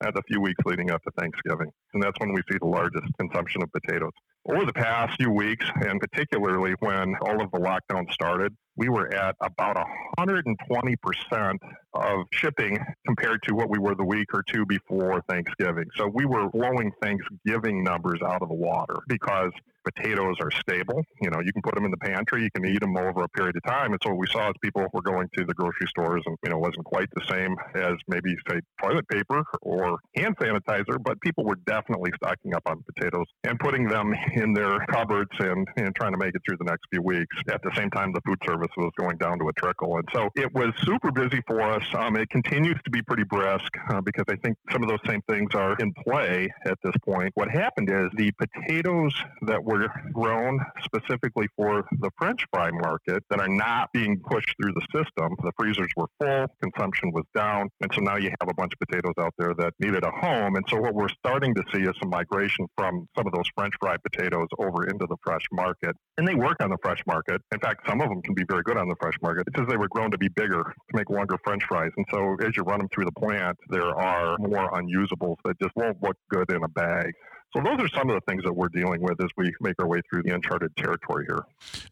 That's 0.00 0.16
a 0.16 0.22
few 0.22 0.40
weeks 0.40 0.62
leading 0.64 0.90
up 0.90 1.02
to 1.02 1.10
Thanksgiving. 1.18 1.70
And 1.92 2.02
that's 2.02 2.18
when 2.18 2.32
we 2.32 2.40
see 2.50 2.58
the 2.58 2.66
largest 2.66 3.06
consumption 3.18 3.62
of 3.62 3.72
potatoes. 3.72 4.12
Over 4.48 4.64
the 4.64 4.72
past 4.72 5.16
few 5.18 5.30
weeks, 5.30 5.66
and 5.80 6.00
particularly 6.00 6.74
when 6.80 7.14
all 7.20 7.42
of 7.42 7.50
the 7.50 7.58
lockdown 7.58 8.10
started, 8.12 8.54
we 8.76 8.88
were 8.88 9.12
at 9.12 9.34
about 9.40 9.76
120% 10.18 11.58
of 11.94 12.26
shipping 12.32 12.78
compared 13.06 13.42
to 13.42 13.54
what 13.54 13.68
we 13.68 13.78
were 13.78 13.96
the 13.96 14.04
week 14.04 14.32
or 14.32 14.44
two 14.44 14.64
before 14.66 15.20
Thanksgiving. 15.28 15.86
So 15.96 16.06
we 16.06 16.24
were 16.24 16.48
blowing 16.50 16.92
Thanksgiving 17.02 17.82
numbers 17.82 18.20
out 18.24 18.40
of 18.40 18.48
the 18.48 18.54
water 18.54 18.98
because 19.08 19.50
potatoes 19.94 20.36
are 20.40 20.50
stable. 20.50 21.02
You 21.20 21.30
know, 21.30 21.40
you 21.40 21.52
can 21.52 21.62
put 21.62 21.74
them 21.74 21.84
in 21.84 21.90
the 21.90 21.98
pantry, 21.98 22.42
you 22.42 22.50
can 22.50 22.64
eat 22.64 22.80
them 22.80 22.96
over 22.96 23.22
a 23.22 23.28
period 23.28 23.56
of 23.56 23.64
time. 23.64 23.92
And 23.92 24.00
so 24.02 24.10
what 24.10 24.18
we 24.18 24.26
saw 24.28 24.48
is 24.48 24.54
people 24.62 24.86
were 24.92 25.02
going 25.02 25.28
to 25.36 25.44
the 25.44 25.54
grocery 25.54 25.86
stores 25.88 26.22
and, 26.26 26.36
you 26.44 26.50
know, 26.50 26.58
wasn't 26.58 26.84
quite 26.84 27.08
the 27.14 27.22
same 27.28 27.56
as 27.74 27.94
maybe, 28.08 28.36
say, 28.48 28.60
toilet 28.82 29.08
paper 29.08 29.44
or 29.62 29.98
hand 30.16 30.36
sanitizer, 30.36 31.02
but 31.02 31.20
people 31.20 31.44
were 31.44 31.56
definitely 31.66 32.10
stocking 32.16 32.54
up 32.54 32.62
on 32.66 32.82
potatoes 32.94 33.26
and 33.44 33.58
putting 33.58 33.88
them 33.88 34.14
in 34.34 34.52
their 34.52 34.84
cupboards 34.86 35.30
and, 35.38 35.66
and 35.76 35.94
trying 35.94 36.12
to 36.12 36.18
make 36.18 36.34
it 36.34 36.42
through 36.46 36.56
the 36.58 36.64
next 36.64 36.84
few 36.90 37.02
weeks. 37.02 37.36
At 37.48 37.62
the 37.62 37.70
same 37.74 37.90
time, 37.90 38.12
the 38.12 38.20
food 38.26 38.38
service 38.46 38.70
was 38.76 38.92
going 38.98 39.16
down 39.18 39.38
to 39.38 39.48
a 39.48 39.52
trickle. 39.54 39.96
And 39.96 40.08
so 40.12 40.28
it 40.36 40.52
was 40.54 40.72
super 40.82 41.10
busy 41.10 41.40
for 41.46 41.60
us. 41.62 41.82
Um, 41.94 42.16
it 42.16 42.28
continues 42.30 42.78
to 42.84 42.90
be 42.90 43.02
pretty 43.02 43.24
brisk 43.24 43.72
uh, 43.90 44.00
because 44.00 44.24
I 44.28 44.36
think 44.36 44.56
some 44.72 44.82
of 44.82 44.88
those 44.88 45.00
same 45.06 45.22
things 45.28 45.54
are 45.54 45.76
in 45.76 45.92
play 46.04 46.48
at 46.66 46.78
this 46.82 46.94
point. 47.04 47.32
What 47.34 47.50
happened 47.50 47.90
is 47.90 48.08
the 48.14 48.32
potatoes 48.32 49.14
that 49.42 49.62
were 49.62 49.77
grown 50.12 50.60
specifically 50.82 51.46
for 51.56 51.84
the 52.00 52.10
French 52.18 52.44
fry 52.52 52.70
market 52.70 53.22
that 53.30 53.40
are 53.40 53.48
not 53.48 53.92
being 53.92 54.20
pushed 54.20 54.54
through 54.60 54.72
the 54.72 54.86
system. 54.92 55.34
The 55.42 55.52
freezers 55.58 55.88
were 55.96 56.06
full, 56.20 56.46
consumption 56.62 57.12
was 57.12 57.24
down, 57.34 57.68
and 57.80 57.90
so 57.94 58.00
now 58.00 58.16
you 58.16 58.30
have 58.40 58.48
a 58.48 58.54
bunch 58.54 58.72
of 58.72 58.88
potatoes 58.88 59.14
out 59.18 59.34
there 59.38 59.54
that 59.54 59.74
needed 59.80 60.04
a 60.04 60.10
home. 60.10 60.56
And 60.56 60.64
so 60.68 60.80
what 60.80 60.94
we're 60.94 61.08
starting 61.08 61.54
to 61.54 61.62
see 61.72 61.82
is 61.82 61.94
some 62.00 62.10
migration 62.10 62.66
from 62.76 63.08
some 63.16 63.26
of 63.26 63.32
those 63.32 63.48
French 63.56 63.74
fry 63.80 63.96
potatoes 63.96 64.48
over 64.58 64.86
into 64.86 65.06
the 65.08 65.16
fresh 65.24 65.44
market. 65.52 65.94
And 66.16 66.26
they 66.26 66.34
work 66.34 66.56
on 66.60 66.70
the 66.70 66.78
fresh 66.82 67.02
market. 67.06 67.40
In 67.52 67.60
fact, 67.60 67.86
some 67.88 68.00
of 68.00 68.08
them 68.08 68.22
can 68.22 68.34
be 68.34 68.44
very 68.48 68.62
good 68.62 68.76
on 68.76 68.88
the 68.88 68.96
fresh 69.00 69.14
market. 69.22 69.46
Just 69.56 69.68
they 69.68 69.76
were 69.76 69.88
grown 69.88 70.10
to 70.10 70.18
be 70.18 70.28
bigger 70.28 70.62
to 70.62 70.96
make 70.96 71.10
longer 71.10 71.36
French 71.44 71.62
fries. 71.68 71.90
And 71.96 72.06
so 72.10 72.36
as 72.44 72.56
you 72.56 72.62
run 72.62 72.78
them 72.78 72.88
through 72.92 73.04
the 73.04 73.12
plant, 73.12 73.56
there 73.68 73.94
are 73.94 74.36
more 74.38 74.70
unusables 74.72 75.36
that 75.44 75.58
just 75.60 75.74
won't 75.76 76.02
look 76.02 76.16
good 76.30 76.50
in 76.50 76.62
a 76.62 76.68
bag. 76.68 77.12
So 77.54 77.62
those 77.62 77.80
are 77.80 77.88
some 77.88 78.10
of 78.10 78.14
the 78.14 78.20
things 78.28 78.44
that 78.44 78.52
we're 78.52 78.68
dealing 78.68 79.00
with 79.00 79.20
as 79.22 79.30
we 79.36 79.50
make 79.60 79.74
our 79.78 79.86
way 79.86 80.02
through 80.10 80.22
the 80.22 80.34
uncharted 80.34 80.76
territory 80.76 81.24
here. 81.26 81.44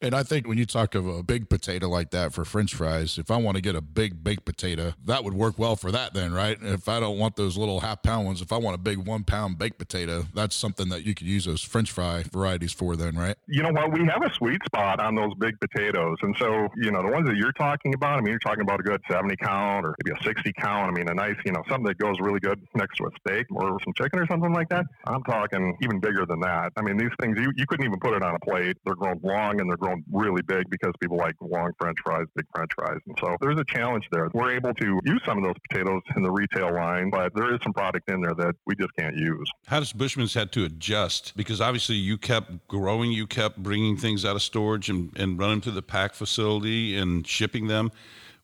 And 0.02 0.14
I 0.14 0.22
think 0.22 0.46
when 0.46 0.58
you 0.58 0.66
talk 0.66 0.94
of 0.94 1.06
a 1.06 1.22
big 1.22 1.48
potato 1.48 1.88
like 1.88 2.10
that 2.10 2.34
for 2.34 2.44
French 2.44 2.74
fries, 2.74 3.16
if 3.16 3.30
I 3.30 3.38
want 3.38 3.56
to 3.56 3.62
get 3.62 3.74
a 3.74 3.80
big 3.80 4.22
baked 4.22 4.44
potato, 4.44 4.92
that 5.06 5.24
would 5.24 5.32
work 5.32 5.58
well 5.58 5.74
for 5.74 5.90
that 5.92 6.12
then, 6.12 6.34
right? 6.34 6.58
If 6.60 6.88
I 6.88 7.00
don't 7.00 7.18
want 7.18 7.36
those 7.36 7.56
little 7.56 7.80
half 7.80 8.02
pound 8.02 8.26
ones, 8.26 8.42
if 8.42 8.52
I 8.52 8.58
want 8.58 8.74
a 8.74 8.78
big 8.78 8.98
one 8.98 9.24
pound 9.24 9.56
baked 9.56 9.78
potato, 9.78 10.24
that's 10.34 10.54
something 10.54 10.90
that 10.90 11.04
you 11.04 11.14
could 11.14 11.26
use 11.26 11.46
those 11.46 11.62
French 11.62 11.90
fry 11.90 12.24
varieties 12.30 12.72
for 12.72 12.94
then, 12.94 13.16
right? 13.16 13.36
You 13.46 13.62
know 13.62 13.72
what? 13.72 13.92
We 13.92 14.04
have 14.06 14.22
a 14.22 14.32
sweet 14.34 14.62
spot 14.66 15.00
on 15.00 15.14
those 15.14 15.32
big 15.38 15.58
potatoes. 15.58 16.18
And 16.20 16.36
so, 16.38 16.68
you 16.76 16.90
know, 16.90 17.02
the 17.02 17.08
ones 17.08 17.26
that 17.28 17.36
you're 17.36 17.52
talking 17.52 17.94
about, 17.94 18.18
I 18.18 18.20
mean, 18.20 18.30
you're 18.30 18.38
talking 18.40 18.62
about 18.62 18.80
a 18.80 18.82
good 18.82 19.00
70 19.10 19.34
count 19.36 19.86
or 19.86 19.94
maybe 20.04 20.18
a 20.20 20.22
60 20.22 20.52
count. 20.58 20.90
I 20.90 20.98
mean, 20.98 21.08
a 21.08 21.14
nice, 21.14 21.36
you 21.46 21.52
know, 21.52 21.62
something 21.66 21.86
that 21.86 21.96
goes 21.96 22.16
really 22.20 22.40
good 22.40 22.60
next 22.74 22.98
to 22.98 23.06
a 23.06 23.10
steak 23.20 23.46
or 23.50 23.78
some 23.82 23.94
chicken 23.94 24.18
or 24.18 24.26
something 24.26 24.52
like 24.52 24.68
that. 24.68 24.84
I'm 25.06 25.22
talking 25.22 25.45
even 25.52 26.00
bigger 26.00 26.26
than 26.26 26.40
that. 26.40 26.72
I 26.76 26.82
mean, 26.82 26.96
these 26.96 27.10
things, 27.20 27.38
you, 27.38 27.52
you 27.56 27.66
couldn't 27.66 27.86
even 27.86 27.98
put 27.98 28.14
it 28.14 28.22
on 28.22 28.34
a 28.34 28.38
plate. 28.40 28.76
They're 28.84 28.94
grown 28.94 29.20
long 29.22 29.60
and 29.60 29.70
they're 29.70 29.76
grown 29.76 30.04
really 30.10 30.42
big 30.42 30.68
because 30.70 30.92
people 31.00 31.16
like 31.16 31.34
long 31.40 31.72
French 31.78 31.98
fries, 32.04 32.26
big 32.34 32.46
French 32.54 32.70
fries. 32.74 32.98
And 33.06 33.16
so 33.20 33.36
there's 33.40 33.58
a 33.58 33.64
challenge 33.64 34.04
there. 34.12 34.28
We're 34.32 34.54
able 34.56 34.74
to 34.74 35.00
use 35.04 35.22
some 35.26 35.38
of 35.38 35.44
those 35.44 35.56
potatoes 35.68 36.02
in 36.16 36.22
the 36.22 36.30
retail 36.30 36.74
line, 36.74 37.10
but 37.10 37.34
there 37.34 37.54
is 37.54 37.60
some 37.62 37.72
product 37.72 38.10
in 38.10 38.20
there 38.20 38.34
that 38.34 38.54
we 38.66 38.74
just 38.76 38.94
can't 38.98 39.16
use. 39.16 39.50
How 39.66 39.80
does 39.80 39.92
Bushman's 39.92 40.34
had 40.34 40.52
to 40.52 40.64
adjust? 40.64 41.36
Because 41.36 41.60
obviously 41.60 41.96
you 41.96 42.18
kept 42.18 42.68
growing, 42.68 43.12
you 43.12 43.26
kept 43.26 43.58
bringing 43.58 43.96
things 43.96 44.24
out 44.24 44.36
of 44.36 44.42
storage 44.42 44.88
and, 44.88 45.16
and 45.16 45.38
running 45.38 45.60
to 45.62 45.70
the 45.70 45.82
pack 45.82 46.14
facility 46.14 46.96
and 46.96 47.26
shipping 47.26 47.68
them. 47.68 47.90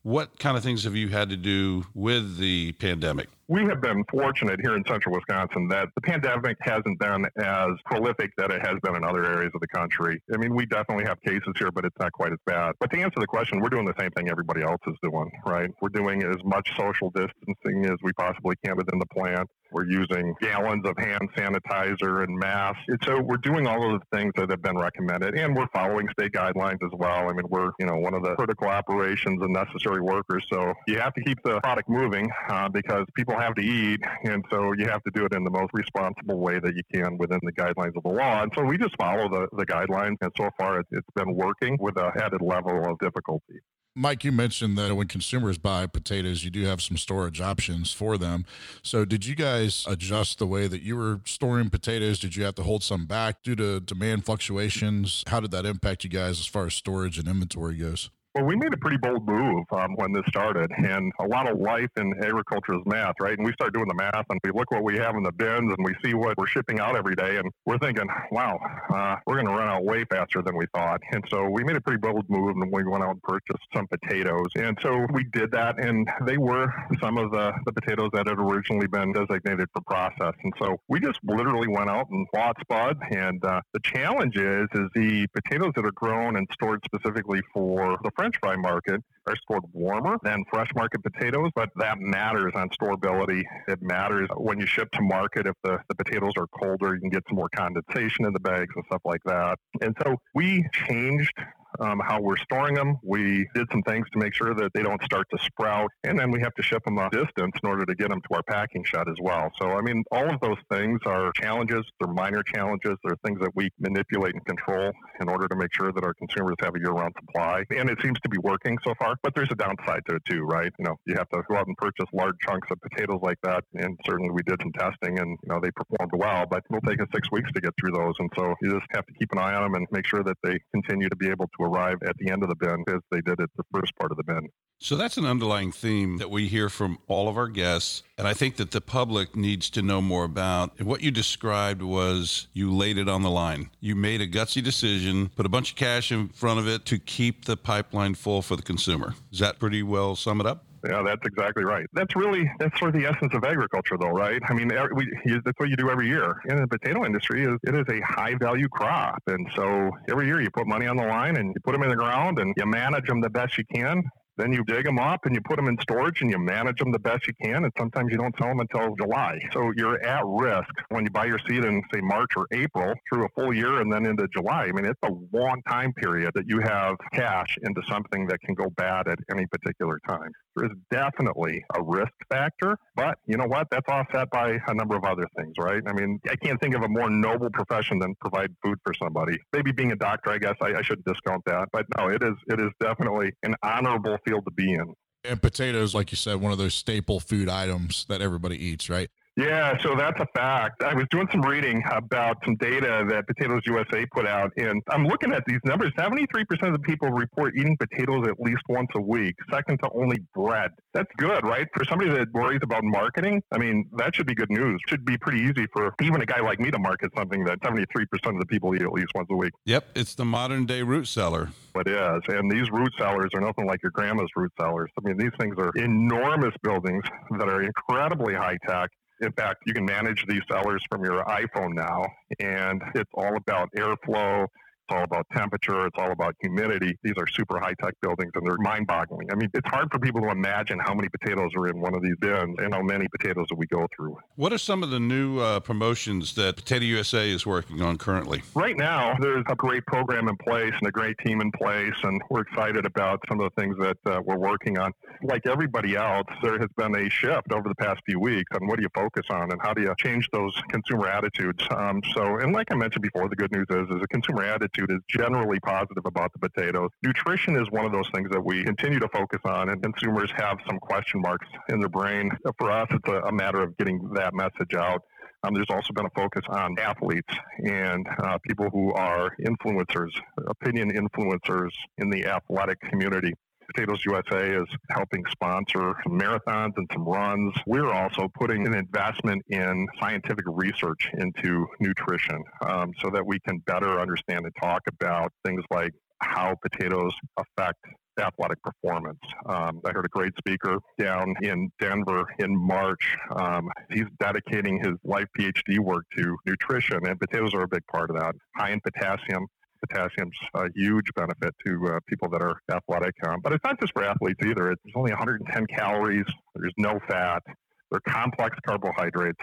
What 0.03 0.37
kind 0.37 0.57
of 0.57 0.63
things 0.63 0.83
have 0.83 0.97
you 0.97 1.07
had 1.07 1.29
to 1.29 1.37
do 1.37 1.85
with 1.93 2.37
the 2.37 2.73
pandemic? 2.73 3.29
We 3.53 3.63
have 3.65 3.81
been 3.81 4.03
fortunate 4.09 4.59
here 4.59 4.75
in 4.75 4.83
central 4.87 5.13
Wisconsin 5.13 5.67
that 5.67 5.87
the 5.93 6.01
pandemic 6.01 6.57
hasn't 6.61 6.97
been 6.97 7.23
as 7.37 7.69
prolific 7.85 8.31
that 8.35 8.49
it 8.49 8.65
has 8.65 8.79
been 8.81 8.95
in 8.95 9.03
other 9.03 9.23
areas 9.25 9.51
of 9.53 9.61
the 9.61 9.67
country. 9.67 10.19
I 10.33 10.37
mean, 10.37 10.55
we 10.55 10.65
definitely 10.65 11.05
have 11.05 11.21
cases 11.21 11.53
here, 11.59 11.69
but 11.69 11.85
it's 11.85 11.95
not 11.99 12.11
quite 12.13 12.31
as 12.31 12.39
bad. 12.47 12.73
But 12.79 12.89
to 12.89 12.99
answer 12.99 13.19
the 13.19 13.27
question, 13.27 13.61
we're 13.61 13.69
doing 13.69 13.85
the 13.85 13.93
same 13.99 14.09
thing 14.17 14.27
everybody 14.27 14.63
else 14.63 14.81
is 14.87 14.95
doing, 15.03 15.29
right? 15.45 15.69
We're 15.83 15.89
doing 15.89 16.23
as 16.23 16.37
much 16.43 16.67
social 16.75 17.11
distancing 17.11 17.85
as 17.85 17.99
we 18.01 18.11
possibly 18.13 18.55
can 18.65 18.75
within 18.75 18.97
the 18.97 19.05
plant. 19.05 19.47
We're 19.73 19.87
using 19.87 20.35
gallons 20.39 20.85
of 20.85 20.95
hand 20.97 21.29
sanitizer 21.35 22.23
and 22.23 22.37
masks. 22.37 22.83
And 22.87 22.99
so 23.03 23.21
we're 23.21 23.37
doing 23.37 23.67
all 23.67 23.93
of 23.93 23.99
the 23.99 24.17
things 24.17 24.33
that 24.37 24.49
have 24.49 24.61
been 24.61 24.77
recommended, 24.77 25.35
and 25.35 25.55
we're 25.55 25.67
following 25.73 26.07
state 26.17 26.31
guidelines 26.31 26.83
as 26.83 26.91
well. 26.93 27.29
I 27.29 27.33
mean, 27.33 27.45
we're 27.49 27.71
you 27.79 27.85
know 27.85 27.97
one 27.97 28.13
of 28.13 28.23
the 28.23 28.35
critical 28.35 28.67
operations 28.67 29.41
and 29.41 29.53
necessary 29.53 30.01
workers, 30.01 30.45
so 30.51 30.73
you 30.87 30.99
have 30.99 31.13
to 31.15 31.23
keep 31.23 31.41
the 31.43 31.59
product 31.61 31.89
moving 31.89 32.29
uh, 32.49 32.69
because 32.69 33.05
people 33.15 33.37
have 33.37 33.55
to 33.55 33.61
eat, 33.61 34.01
and 34.23 34.43
so 34.49 34.73
you 34.77 34.85
have 34.85 35.03
to 35.03 35.11
do 35.13 35.25
it 35.25 35.33
in 35.33 35.43
the 35.43 35.51
most 35.51 35.71
responsible 35.73 36.39
way 36.39 36.59
that 36.59 36.75
you 36.75 36.83
can 36.93 37.17
within 37.17 37.39
the 37.43 37.51
guidelines 37.53 37.95
of 37.95 38.03
the 38.03 38.09
law. 38.09 38.43
And 38.43 38.51
so 38.55 38.63
we 38.63 38.77
just 38.77 38.95
follow 38.97 39.29
the, 39.29 39.47
the 39.57 39.65
guidelines, 39.65 40.17
and 40.21 40.31
so 40.37 40.49
far 40.57 40.79
it, 40.79 40.87
it's 40.91 41.07
been 41.15 41.35
working 41.35 41.77
with 41.79 41.97
a 41.97 42.11
added 42.17 42.41
level 42.41 42.89
of 42.89 42.99
difficulty. 42.99 43.59
Mike, 43.95 44.23
you 44.23 44.31
mentioned 44.31 44.75
that 44.75 44.95
when 44.95 45.07
consumers 45.07 45.59
buy 45.59 45.85
potatoes, 45.85 46.43
you 46.43 46.49
do 46.49 46.63
have 46.63 46.81
some 46.81 46.97
storage 46.97 47.39
options 47.39 47.91
for 47.91 48.17
them. 48.17 48.43
So, 48.81 49.05
did 49.05 49.25
you 49.25 49.35
guys 49.35 49.85
adjust 49.87 50.39
the 50.39 50.47
way 50.47 50.67
that 50.67 50.81
you 50.81 50.95
were 50.95 51.21
storing 51.25 51.69
potatoes? 51.69 52.19
Did 52.19 52.35
you 52.35 52.43
have 52.43 52.55
to 52.55 52.63
hold 52.63 52.83
some 52.83 53.05
back 53.05 53.43
due 53.43 53.55
to 53.55 53.79
demand 53.79 54.25
fluctuations? 54.25 55.23
How 55.27 55.39
did 55.39 55.51
that 55.51 55.67
impact 55.67 56.03
you 56.03 56.09
guys 56.09 56.39
as 56.39 56.47
far 56.47 56.65
as 56.65 56.73
storage 56.73 57.19
and 57.19 57.27
inventory 57.27 57.75
goes? 57.75 58.09
Well, 58.35 58.45
we 58.45 58.55
made 58.55 58.73
a 58.73 58.77
pretty 58.77 58.97
bold 58.97 59.27
move 59.27 59.63
um, 59.71 59.93
when 59.95 60.11
this 60.11 60.23
started, 60.27 60.71
and 60.71 61.11
a 61.19 61.27
lot 61.27 61.47
of 61.47 61.59
life 61.59 61.91
in 61.97 62.15
agriculture 62.23 62.73
is 62.73 62.81
math, 62.87 63.13
right? 63.21 63.37
And 63.37 63.45
we 63.45 63.53
start 63.53 63.75
doing 63.75 63.87
the 63.87 63.93
math, 63.93 64.25
and 64.27 64.39
we 64.43 64.49
look 64.49 64.71
what 64.71 64.81
we 64.81 64.97
have 64.97 65.15
in 65.15 65.21
the 65.21 65.31
bins, 65.31 65.71
and 65.71 65.85
we 65.85 65.93
see 66.03 66.15
what 66.15 66.35
we're 66.39 66.47
shipping 66.47 66.79
out 66.79 66.95
every 66.95 67.13
day, 67.13 67.37
and 67.37 67.51
we're 67.67 67.77
thinking, 67.77 68.07
wow, 68.31 68.59
uh, 68.91 69.17
we're 69.27 69.35
going 69.35 69.45
to 69.45 69.53
run 69.53 69.67
out 69.67 69.85
way 69.85 70.03
faster 70.05 70.41
than 70.41 70.57
we 70.57 70.65
thought. 70.73 70.99
And 71.11 71.23
so 71.29 71.47
we 71.47 71.63
made 71.63 71.75
a 71.75 71.81
pretty 71.81 71.99
bold 71.99 72.27
move, 72.27 72.55
and 72.57 72.71
we 72.71 72.83
went 72.83 73.03
out 73.03 73.11
and 73.11 73.21
purchased 73.21 73.67
some 73.71 73.85
potatoes. 73.85 74.47
And 74.55 74.79
so 74.81 75.05
we 75.13 75.25
did 75.25 75.51
that, 75.51 75.77
and 75.77 76.09
they 76.25 76.39
were 76.39 76.73
some 76.99 77.19
of 77.19 77.29
the, 77.29 77.53
the 77.67 77.71
potatoes 77.71 78.09
that 78.13 78.27
had 78.27 78.39
originally 78.39 78.87
been 78.87 79.13
designated 79.13 79.67
for 79.73 79.83
process. 79.85 80.33
And 80.43 80.53
so 80.57 80.77
we 80.87 80.99
just 80.99 81.19
literally 81.23 81.67
went 81.67 81.91
out 81.91 82.09
and 82.09 82.25
bought 82.33 82.57
spud. 82.61 82.97
And 83.11 83.45
uh, 83.45 83.61
the 83.73 83.79
challenge 83.83 84.37
is, 84.37 84.67
is 84.73 84.89
the 84.95 85.27
potatoes 85.35 85.73
that 85.75 85.85
are 85.85 85.91
grown 85.91 86.35
and 86.37 86.47
stored 86.51 86.81
specifically 86.83 87.41
for 87.53 87.99
the 88.01 88.09
French 88.23 88.37
fry 88.39 88.55
market 88.55 89.01
are 89.27 89.35
stored 89.35 89.63
warmer 89.73 90.15
than 90.23 90.45
fresh 90.49 90.69
market 90.75 91.03
potatoes, 91.03 91.51
but 91.55 91.67
that 91.75 91.99
matters 91.99 92.53
on 92.55 92.69
storability. 92.69 93.43
It 93.67 93.81
matters 93.81 94.29
when 94.37 94.57
you 94.61 94.65
ship 94.65 94.89
to 94.93 95.01
market. 95.01 95.45
If 95.45 95.55
the, 95.61 95.77
the 95.89 95.95
potatoes 95.95 96.31
are 96.37 96.47
colder, 96.47 96.95
you 96.95 97.01
can 97.01 97.09
get 97.09 97.23
some 97.27 97.35
more 97.35 97.49
condensation 97.53 98.23
in 98.23 98.31
the 98.31 98.39
bags 98.39 98.69
and 98.77 98.85
stuff 98.85 99.01
like 99.03 99.19
that. 99.25 99.57
And 99.81 99.93
so 100.01 100.15
we 100.33 100.65
changed 100.87 101.33
um, 101.79 102.01
how 102.05 102.21
we're 102.21 102.37
storing 102.37 102.75
them. 102.75 102.97
We 103.03 103.47
did 103.55 103.67
some 103.71 103.81
things 103.83 104.07
to 104.13 104.19
make 104.19 104.33
sure 104.33 104.53
that 104.53 104.71
they 104.73 104.83
don't 104.83 105.01
start 105.03 105.27
to 105.31 105.43
sprout, 105.43 105.89
and 106.03 106.17
then 106.17 106.31
we 106.31 106.39
have 106.41 106.53
to 106.55 106.63
ship 106.63 106.83
them 106.85 106.97
a 106.97 107.09
distance 107.09 107.53
in 107.61 107.69
order 107.69 107.85
to 107.85 107.95
get 107.95 108.09
them 108.09 108.21
to 108.21 108.35
our 108.35 108.43
packing 108.43 108.83
shed 108.85 109.07
as 109.07 109.15
well. 109.21 109.51
So, 109.59 109.71
I 109.71 109.81
mean, 109.81 110.03
all 110.11 110.33
of 110.33 110.39
those 110.41 110.57
things 110.71 110.99
are 111.05 111.31
challenges. 111.33 111.83
They're 111.99 112.13
minor 112.13 112.43
challenges. 112.43 112.97
They're 113.03 113.17
things 113.25 113.39
that 113.41 113.55
we 113.55 113.69
manipulate 113.79 114.33
and 114.33 114.45
control 114.45 114.91
in 115.21 115.29
order 115.29 115.47
to 115.47 115.55
make 115.55 115.73
sure 115.73 115.91
that 115.91 116.03
our 116.03 116.13
consumers 116.13 116.55
have 116.61 116.75
a 116.75 116.79
year-round 116.79 117.13
supply. 117.19 117.63
And 117.71 117.89
it 117.89 117.99
seems 118.01 118.19
to 118.21 118.29
be 118.29 118.37
working 118.37 118.77
so 118.83 118.93
far, 118.99 119.15
but 119.23 119.35
there's 119.35 119.51
a 119.51 119.55
downside 119.55 120.01
to 120.09 120.15
it 120.15 120.23
too, 120.29 120.43
right? 120.43 120.71
You 120.79 120.85
know, 120.85 120.95
you 121.05 121.15
have 121.15 121.29
to 121.29 121.41
go 121.49 121.55
out 121.57 121.67
and 121.67 121.77
purchase 121.77 122.05
large 122.13 122.35
chunks 122.45 122.67
of 122.71 122.79
potatoes 122.81 123.19
like 123.21 123.37
that, 123.43 123.63
and 123.75 123.99
certainly 124.05 124.31
we 124.31 124.41
did 124.43 124.61
some 124.61 124.71
testing, 124.73 125.19
and 125.19 125.37
you 125.43 125.49
know 125.49 125.59
they 125.61 125.71
performed 125.71 126.11
well, 126.13 126.45
but 126.49 126.63
it'll 126.69 126.81
take 126.81 127.01
us 127.01 127.07
six 127.13 127.29
weeks 127.31 127.51
to 127.51 127.61
get 127.61 127.73
through 127.79 127.91
those, 127.91 128.13
and 128.19 128.29
so 128.35 128.53
you 128.61 128.71
just 128.71 128.85
have 128.93 129.05
to 129.05 129.13
keep 129.13 129.31
an 129.31 129.39
eye 129.39 129.53
on 129.53 129.63
them 129.63 129.75
and 129.75 129.87
make 129.91 130.07
sure 130.07 130.23
that 130.23 130.37
they 130.43 130.59
continue 130.71 131.09
to 131.09 131.15
be 131.15 131.29
able 131.29 131.47
to 131.47 131.62
arrive 131.63 131.97
at 132.05 132.17
the 132.17 132.29
end 132.29 132.43
of 132.43 132.49
the 132.49 132.55
bend 132.55 132.85
as 132.87 133.01
they 133.11 133.21
did 133.21 133.39
at 133.39 133.49
the 133.55 133.63
first 133.73 133.95
part 133.97 134.11
of 134.11 134.17
the 134.17 134.23
bend. 134.23 134.49
So 134.79 134.97
that's 134.97 135.15
an 135.15 135.25
underlying 135.25 135.71
theme 135.71 136.17
that 136.17 136.29
we 136.29 136.49
hear 136.49 136.67
from 136.67 136.99
all 137.07 137.29
of 137.29 137.37
our 137.37 137.47
guests. 137.47 138.03
And 138.17 138.27
I 138.27 138.33
think 138.33 138.57
that 138.57 138.71
the 138.71 138.81
public 138.81 139.33
needs 139.33 139.69
to 139.71 139.81
know 139.81 140.01
more 140.01 140.25
about. 140.25 140.81
What 140.81 141.01
you 141.01 141.09
described 141.09 141.81
was 141.81 142.47
you 142.51 142.73
laid 142.73 142.97
it 142.97 143.07
on 143.07 143.21
the 143.21 143.29
line. 143.29 143.69
You 143.79 143.95
made 143.95 144.19
a 144.19 144.27
gutsy 144.27 144.61
decision, 144.61 145.29
put 145.29 145.45
a 145.45 145.49
bunch 145.49 145.71
of 145.71 145.77
cash 145.77 146.11
in 146.11 146.27
front 146.29 146.59
of 146.59 146.67
it 146.67 146.85
to 146.87 146.99
keep 146.99 147.45
the 147.45 147.55
pipeline 147.55 148.15
full 148.15 148.41
for 148.41 148.57
the 148.57 148.61
consumer. 148.61 149.15
Does 149.31 149.39
that 149.39 149.57
pretty 149.57 149.83
well 149.83 150.17
sum 150.17 150.41
it 150.41 150.45
up? 150.45 150.65
Yeah, 150.85 151.01
that's 151.01 151.25
exactly 151.25 151.63
right. 151.63 151.85
That's 151.93 152.13
really 152.15 152.49
that's 152.59 152.77
sort 152.77 152.93
of 152.93 153.01
the 153.01 153.07
essence 153.07 153.33
of 153.33 153.45
agriculture, 153.45 153.97
though, 153.97 154.09
right? 154.09 154.41
I 154.49 154.53
mean, 154.53 154.69
we, 154.95 155.07
that's 155.45 155.57
what 155.57 155.69
you 155.69 155.77
do 155.77 155.89
every 155.89 156.07
year. 156.07 156.35
In 156.45 156.57
the 156.57 156.67
potato 156.67 157.05
industry, 157.05 157.45
is 157.45 157.57
it 157.63 157.73
is 157.73 157.85
a 157.87 158.01
high 158.01 158.35
value 158.35 158.67
crop, 158.67 159.23
and 159.27 159.47
so 159.55 159.91
every 160.09 160.25
year 160.27 160.41
you 160.41 160.49
put 160.51 160.67
money 160.67 160.87
on 160.87 160.97
the 160.97 161.05
line 161.05 161.37
and 161.37 161.53
you 161.55 161.61
put 161.63 161.71
them 161.71 161.83
in 161.83 161.89
the 161.89 161.95
ground 161.95 162.39
and 162.39 162.53
you 162.57 162.65
manage 162.65 163.07
them 163.07 163.21
the 163.21 163.29
best 163.29 163.57
you 163.57 163.63
can. 163.73 164.03
Then 164.37 164.51
you 164.51 164.63
dig 164.65 164.85
them 164.85 164.99
up 164.99 165.25
and 165.25 165.35
you 165.35 165.41
put 165.41 165.57
them 165.57 165.67
in 165.67 165.77
storage 165.81 166.21
and 166.21 166.29
you 166.29 166.37
manage 166.37 166.79
them 166.79 166.91
the 166.91 166.99
best 166.99 167.27
you 167.27 167.33
can. 167.41 167.63
And 167.63 167.73
sometimes 167.77 168.11
you 168.11 168.17
don't 168.17 168.35
sell 168.37 168.49
them 168.49 168.59
until 168.59 168.95
July. 168.95 169.39
So 169.51 169.71
you're 169.75 170.01
at 170.03 170.23
risk 170.25 170.69
when 170.89 171.03
you 171.03 171.11
buy 171.11 171.25
your 171.25 171.39
seed 171.47 171.63
in, 171.63 171.81
say, 171.93 172.01
March 172.01 172.31
or 172.35 172.47
April 172.51 172.93
through 173.09 173.25
a 173.25 173.29
full 173.29 173.53
year 173.53 173.81
and 173.81 173.91
then 173.91 174.05
into 174.05 174.27
July. 174.33 174.65
I 174.65 174.71
mean, 174.71 174.85
it's 174.85 174.99
a 175.03 175.11
long 175.35 175.61
time 175.67 175.93
period 175.93 176.31
that 176.35 176.47
you 176.47 176.59
have 176.61 176.95
cash 177.13 177.57
into 177.63 177.81
something 177.89 178.27
that 178.27 178.39
can 178.41 178.55
go 178.55 178.69
bad 178.71 179.07
at 179.07 179.19
any 179.29 179.45
particular 179.47 179.99
time. 180.07 180.31
There 180.55 180.65
is 180.65 180.71
definitely 180.91 181.63
a 181.75 181.81
risk 181.81 182.13
factor, 182.29 182.77
but 182.95 183.17
you 183.25 183.37
know 183.37 183.47
what? 183.47 183.67
That's 183.71 183.87
offset 183.87 184.29
by 184.29 184.59
a 184.67 184.73
number 184.73 184.95
of 184.95 185.03
other 185.03 185.27
things, 185.37 185.53
right? 185.57 185.81
I 185.87 185.93
mean, 185.93 186.19
I 186.29 186.35
can't 186.35 186.61
think 186.61 186.75
of 186.75 186.83
a 186.83 186.87
more 186.87 187.09
noble 187.09 187.49
profession 187.51 187.99
than 187.99 188.13
provide 188.21 188.51
food 188.63 188.77
for 188.83 188.93
somebody. 188.93 189.37
Maybe 189.51 189.71
being 189.71 189.91
a 189.91 189.95
doctor, 189.95 190.31
I 190.31 190.37
guess 190.37 190.55
I, 190.61 190.75
I 190.75 190.81
shouldn't 190.81 191.05
discount 191.05 191.43
that, 191.45 191.69
but 191.71 191.85
no, 191.97 192.09
it 192.09 192.21
is 192.23 192.33
it 192.47 192.59
is 192.59 192.69
definitely 192.79 193.31
an 193.43 193.55
honorable 193.63 194.17
field 194.25 194.45
to 194.45 194.51
be 194.51 194.73
in. 194.73 194.93
And 195.25 195.41
potatoes, 195.41 195.95
like 195.95 196.11
you 196.11 196.17
said, 196.17 196.41
one 196.41 196.51
of 196.51 196.57
those 196.57 196.73
staple 196.73 197.19
food 197.19 197.47
items 197.47 198.05
that 198.09 198.21
everybody 198.21 198.63
eats, 198.63 198.89
right? 198.89 199.09
Yeah, 199.35 199.77
so 199.81 199.95
that's 199.95 200.19
a 200.19 200.27
fact. 200.35 200.83
I 200.83 200.93
was 200.93 201.05
doing 201.09 201.27
some 201.31 201.41
reading 201.41 201.81
about 201.91 202.37
some 202.45 202.55
data 202.57 203.03
that 203.09 203.25
Potatoes 203.25 203.61
USA 203.65 204.05
put 204.13 204.27
out, 204.27 204.51
and 204.57 204.81
I'm 204.89 205.07
looking 205.07 205.33
at 205.33 205.43
these 205.47 205.59
numbers. 205.65 205.91
73% 205.97 206.23
of 206.67 206.73
the 206.73 206.79
people 206.79 207.09
report 207.09 207.55
eating 207.57 207.75
potatoes 207.77 208.27
at 208.27 208.39
least 208.39 208.61
once 208.69 208.89
a 208.95 209.01
week, 209.01 209.35
second 209.51 209.79
to 209.79 209.89
only 209.95 210.17
bread. 210.35 210.69
That's 210.93 211.09
good, 211.17 211.43
right? 211.43 211.67
For 211.75 211.83
somebody 211.85 212.11
that 212.11 212.31
worries 212.33 212.59
about 212.61 212.83
marketing, 212.83 213.41
I 213.51 213.57
mean, 213.57 213.89
that 213.97 214.15
should 214.15 214.27
be 214.27 214.35
good 214.35 214.51
news. 214.51 214.79
It 214.85 214.89
should 214.89 215.05
be 215.05 215.17
pretty 215.17 215.39
easy 215.39 215.65
for 215.73 215.95
even 216.01 216.21
a 216.21 216.25
guy 216.27 216.41
like 216.41 216.59
me 216.59 216.69
to 216.69 216.79
market 216.79 217.11
something 217.17 217.43
that 217.45 217.59
73% 217.61 218.05
of 218.25 218.39
the 218.39 218.45
people 218.45 218.75
eat 218.75 218.83
at 218.83 218.91
least 218.91 219.09
once 219.15 219.27
a 219.31 219.35
week. 219.35 219.53
Yep, 219.65 219.85
it's 219.95 220.13
the 220.13 220.25
modern 220.25 220.67
day 220.67 220.83
root 220.83 221.07
cellar. 221.07 221.49
It 221.75 221.87
is. 221.87 222.21
And 222.27 222.51
these 222.51 222.69
root 222.69 222.93
cellars 222.99 223.31
are 223.33 223.41
nothing 223.41 223.65
like 223.65 223.81
your 223.81 223.91
grandma's 223.91 224.29
root 224.35 224.51
cellars. 224.59 224.91
I 224.95 225.07
mean, 225.07 225.17
these 225.17 225.31
things 225.39 225.55
are 225.57 225.71
enormous 225.75 226.53
buildings 226.61 227.03
that 227.39 227.49
are 227.49 227.63
incredibly 227.63 228.35
high 228.35 228.57
tech 228.67 228.91
in 229.21 229.31
fact, 229.33 229.63
you 229.65 229.73
can 229.73 229.85
manage 229.85 230.25
these 230.27 230.41
cellars 230.51 230.83
from 230.89 231.03
your 231.03 231.23
iPhone 231.25 231.73
now, 231.73 232.05
and 232.39 232.81
it's 232.95 233.09
all 233.13 233.35
about 233.35 233.71
airflow, 233.73 234.47
it's 234.87 234.97
all 234.97 235.03
about 235.03 235.25
temperature. 235.35 235.85
It's 235.85 235.95
all 235.97 236.11
about 236.11 236.35
humidity. 236.41 236.97
These 237.03 237.13
are 237.17 237.27
super 237.27 237.59
high 237.59 237.73
tech 237.81 237.93
buildings 238.01 238.31
and 238.35 238.45
they're 238.45 238.57
mind 238.57 238.87
boggling. 238.87 239.31
I 239.31 239.35
mean, 239.35 239.49
it's 239.53 239.67
hard 239.69 239.89
for 239.91 239.99
people 239.99 240.21
to 240.21 240.29
imagine 240.29 240.79
how 240.79 240.93
many 240.93 241.07
potatoes 241.09 241.51
are 241.55 241.67
in 241.67 241.79
one 241.79 241.95
of 241.95 242.01
these 242.01 242.15
bins 242.19 242.55
and 242.59 242.73
how 242.73 242.81
many 242.81 243.07
potatoes 243.07 243.47
that 243.49 243.55
we 243.55 243.65
go 243.67 243.87
through. 243.95 244.17
What 244.35 244.51
are 244.51 244.57
some 244.57 244.83
of 244.83 244.89
the 244.89 244.99
new 244.99 245.39
uh, 245.39 245.61
promotions 245.61 246.35
that 246.35 246.57
Potato 246.57 246.85
USA 246.85 247.29
is 247.29 247.45
working 247.45 247.81
on 247.81 247.97
currently? 247.97 248.41
Right 248.55 248.77
now, 248.77 249.15
there's 249.19 249.45
a 249.47 249.55
great 249.55 249.85
program 249.85 250.27
in 250.27 250.35
place 250.37 250.73
and 250.77 250.87
a 250.87 250.91
great 250.91 251.17
team 251.25 251.39
in 251.39 251.51
place, 251.51 251.95
and 252.03 252.21
we're 252.29 252.41
excited 252.41 252.85
about 252.85 253.21
some 253.29 253.39
of 253.39 253.51
the 253.53 253.61
things 253.61 253.77
that 253.79 253.97
uh, 254.05 254.21
we're 254.25 254.37
working 254.37 254.77
on. 254.77 254.91
Like 255.21 255.47
everybody 255.47 255.95
else, 255.95 256.27
there 256.41 256.59
has 256.59 256.69
been 256.75 256.95
a 256.95 257.09
shift 257.09 257.53
over 257.53 257.69
the 257.69 257.75
past 257.75 258.01
few 258.05 258.19
weeks 258.19 258.51
on 258.59 258.67
what 258.67 258.77
do 258.77 258.83
you 258.83 258.89
focus 258.93 259.25
on 259.29 259.51
and 259.51 259.61
how 259.61 259.73
do 259.73 259.81
you 259.81 259.93
change 259.97 260.27
those 260.33 260.53
consumer 260.69 261.07
attitudes. 261.07 261.63
Um, 261.71 262.01
so, 262.13 262.39
and 262.39 262.53
like 262.53 262.67
I 262.71 262.75
mentioned 262.75 263.03
before, 263.03 263.29
the 263.29 263.35
good 263.35 263.51
news 263.51 263.67
is, 263.69 263.95
is 263.95 264.01
a 264.01 264.07
consumer 264.07 264.43
attitude 264.43 264.72
attitude 264.73 264.95
is 264.95 265.01
generally 265.09 265.59
positive 265.59 266.05
about 266.05 266.31
the 266.33 266.49
potatoes. 266.49 266.89
Nutrition 267.03 267.55
is 267.55 267.69
one 267.71 267.85
of 267.85 267.91
those 267.91 268.09
things 268.13 268.29
that 268.31 268.41
we 268.41 268.63
continue 268.63 268.99
to 268.99 269.07
focus 269.09 269.39
on, 269.45 269.69
and 269.69 269.81
consumers 269.81 270.31
have 270.35 270.57
some 270.67 270.79
question 270.79 271.21
marks 271.21 271.47
in 271.69 271.79
their 271.79 271.89
brain. 271.89 272.31
For 272.57 272.71
us, 272.71 272.87
it's 272.91 273.07
a, 273.07 273.21
a 273.27 273.31
matter 273.31 273.61
of 273.61 273.77
getting 273.77 274.09
that 274.13 274.33
message 274.33 274.73
out. 274.75 275.01
Um, 275.43 275.53
there's 275.53 275.67
also 275.69 275.91
been 275.93 276.05
a 276.05 276.09
focus 276.15 276.43
on 276.47 276.77
athletes 276.79 277.33
and 277.57 278.07
uh, 278.23 278.37
people 278.47 278.69
who 278.71 278.93
are 278.93 279.35
influencers, 279.45 280.11
opinion 280.47 280.91
influencers 280.91 281.71
in 281.97 282.09
the 282.09 282.25
athletic 282.25 282.79
community. 282.81 283.33
Potatoes 283.67 284.03
USA 284.05 284.61
is 284.61 284.67
helping 284.89 285.23
sponsor 285.31 285.95
some 286.03 286.19
marathons 286.19 286.73
and 286.77 286.89
some 286.91 287.03
runs. 287.03 287.53
We're 287.65 287.91
also 287.91 288.27
putting 288.39 288.65
an 288.67 288.75
investment 288.75 289.43
in 289.49 289.87
scientific 289.99 290.45
research 290.47 291.09
into 291.17 291.67
nutrition 291.79 292.43
um, 292.67 292.91
so 293.01 293.09
that 293.11 293.25
we 293.25 293.39
can 293.47 293.59
better 293.59 293.99
understand 293.99 294.45
and 294.45 294.53
talk 294.61 294.81
about 294.87 295.31
things 295.45 295.63
like 295.71 295.91
how 296.19 296.55
potatoes 296.61 297.13
affect 297.37 297.79
athletic 298.19 298.61
performance. 298.61 299.19
Um, 299.47 299.81
I 299.85 299.91
heard 299.91 300.05
a 300.05 300.09
great 300.09 300.33
speaker 300.37 300.77
down 300.99 301.33
in 301.41 301.71
Denver 301.79 302.25
in 302.39 302.55
March. 302.55 303.15
Um, 303.35 303.69
he's 303.91 304.05
dedicating 304.19 304.79
his 304.79 304.93
life 305.03 305.25
PhD 305.37 305.79
work 305.79 306.05
to 306.17 306.37
nutrition, 306.45 306.99
and 307.05 307.19
potatoes 307.19 307.53
are 307.53 307.63
a 307.63 307.67
big 307.67 307.85
part 307.87 308.09
of 308.09 308.19
that. 308.19 308.35
High 308.55 308.71
in 308.71 308.81
potassium, 308.81 309.47
potassium's 309.87 310.35
a 310.55 310.65
huge 310.75 311.05
benefit 311.15 311.53
to 311.65 311.87
uh, 311.87 311.99
people 312.07 312.29
that 312.29 312.41
are 312.41 312.59
athletic. 312.71 313.15
Um, 313.27 313.39
but 313.41 313.53
it's 313.53 313.63
not 313.63 313.79
just 313.79 313.93
for 313.93 314.03
athletes 314.03 314.39
either. 314.45 314.71
It's 314.71 314.81
only 314.95 315.11
110 315.11 315.65
calories. 315.67 316.25
There's 316.55 316.73
no 316.77 316.99
fat. 317.07 317.43
They're 317.91 318.01
complex 318.07 318.57
carbohydrates. 318.65 319.39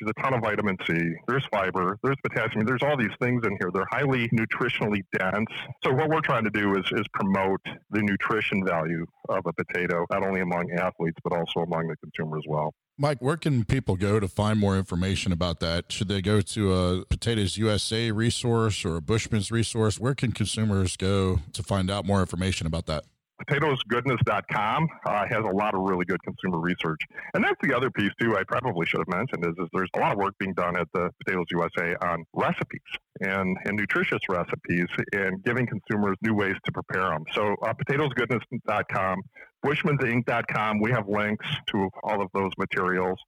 There's 0.00 0.14
a 0.16 0.22
ton 0.22 0.32
of 0.32 0.40
vitamin 0.40 0.78
C. 0.86 0.94
There's 1.28 1.44
fiber. 1.52 1.98
There's 2.02 2.16
potassium. 2.26 2.64
There's 2.64 2.82
all 2.82 2.96
these 2.96 3.14
things 3.20 3.42
in 3.44 3.58
here. 3.60 3.70
They're 3.72 3.86
highly 3.90 4.28
nutritionally 4.28 5.02
dense. 5.18 5.46
So 5.84 5.92
what 5.92 6.08
we're 6.08 6.22
trying 6.22 6.44
to 6.44 6.50
do 6.50 6.74
is, 6.78 6.84
is 6.92 7.04
promote 7.12 7.60
the 7.90 8.00
nutrition 8.00 8.64
value 8.64 9.04
of 9.28 9.44
a 9.44 9.52
potato, 9.52 10.06
not 10.10 10.24
only 10.24 10.40
among 10.40 10.70
athletes, 10.72 11.18
but 11.22 11.34
also 11.34 11.60
among 11.60 11.88
the 11.88 11.96
consumer 11.96 12.38
as 12.38 12.44
well. 12.48 12.72
Mike, 13.00 13.22
where 13.22 13.38
can 13.38 13.64
people 13.64 13.96
go 13.96 14.20
to 14.20 14.28
find 14.28 14.60
more 14.60 14.76
information 14.76 15.32
about 15.32 15.58
that? 15.60 15.90
Should 15.90 16.08
they 16.08 16.20
go 16.20 16.42
to 16.42 16.74
a 16.74 17.04
Potatoes 17.06 17.56
USA 17.56 18.10
resource 18.10 18.84
or 18.84 18.96
a 18.96 19.00
Bushman's 19.00 19.50
resource? 19.50 19.98
Where 19.98 20.14
can 20.14 20.32
consumers 20.32 20.98
go 20.98 21.40
to 21.54 21.62
find 21.62 21.90
out 21.90 22.04
more 22.04 22.20
information 22.20 22.66
about 22.66 22.84
that? 22.86 23.04
potatoesgoodness.com 23.48 24.88
uh, 25.06 25.26
has 25.26 25.44
a 25.44 25.56
lot 25.56 25.74
of 25.74 25.80
really 25.80 26.04
good 26.04 26.22
consumer 26.22 26.58
research. 26.58 27.00
And 27.34 27.42
that's 27.42 27.56
the 27.62 27.74
other 27.74 27.90
piece, 27.90 28.10
too, 28.20 28.36
I 28.36 28.42
probably 28.44 28.86
should 28.86 29.00
have 29.00 29.08
mentioned 29.08 29.44
is, 29.46 29.54
is 29.58 29.68
there's 29.72 29.90
a 29.96 30.00
lot 30.00 30.12
of 30.12 30.18
work 30.18 30.34
being 30.38 30.54
done 30.54 30.76
at 30.76 30.88
the 30.92 31.10
Potatoes 31.24 31.46
USA 31.50 31.94
on 32.02 32.24
recipes 32.34 32.80
and, 33.20 33.56
and 33.64 33.78
nutritious 33.78 34.20
recipes 34.28 34.86
and 35.12 35.42
giving 35.44 35.66
consumers 35.66 36.16
new 36.22 36.34
ways 36.34 36.56
to 36.64 36.72
prepare 36.72 37.08
them. 37.08 37.24
So 37.32 37.56
uh, 37.62 37.72
potatoesgoodness.com, 37.72 39.22
bushmansinc.com, 39.64 40.80
we 40.80 40.90
have 40.90 41.08
links 41.08 41.46
to 41.68 41.88
all 42.02 42.22
of 42.22 42.28
those 42.34 42.52
materials. 42.58 43.18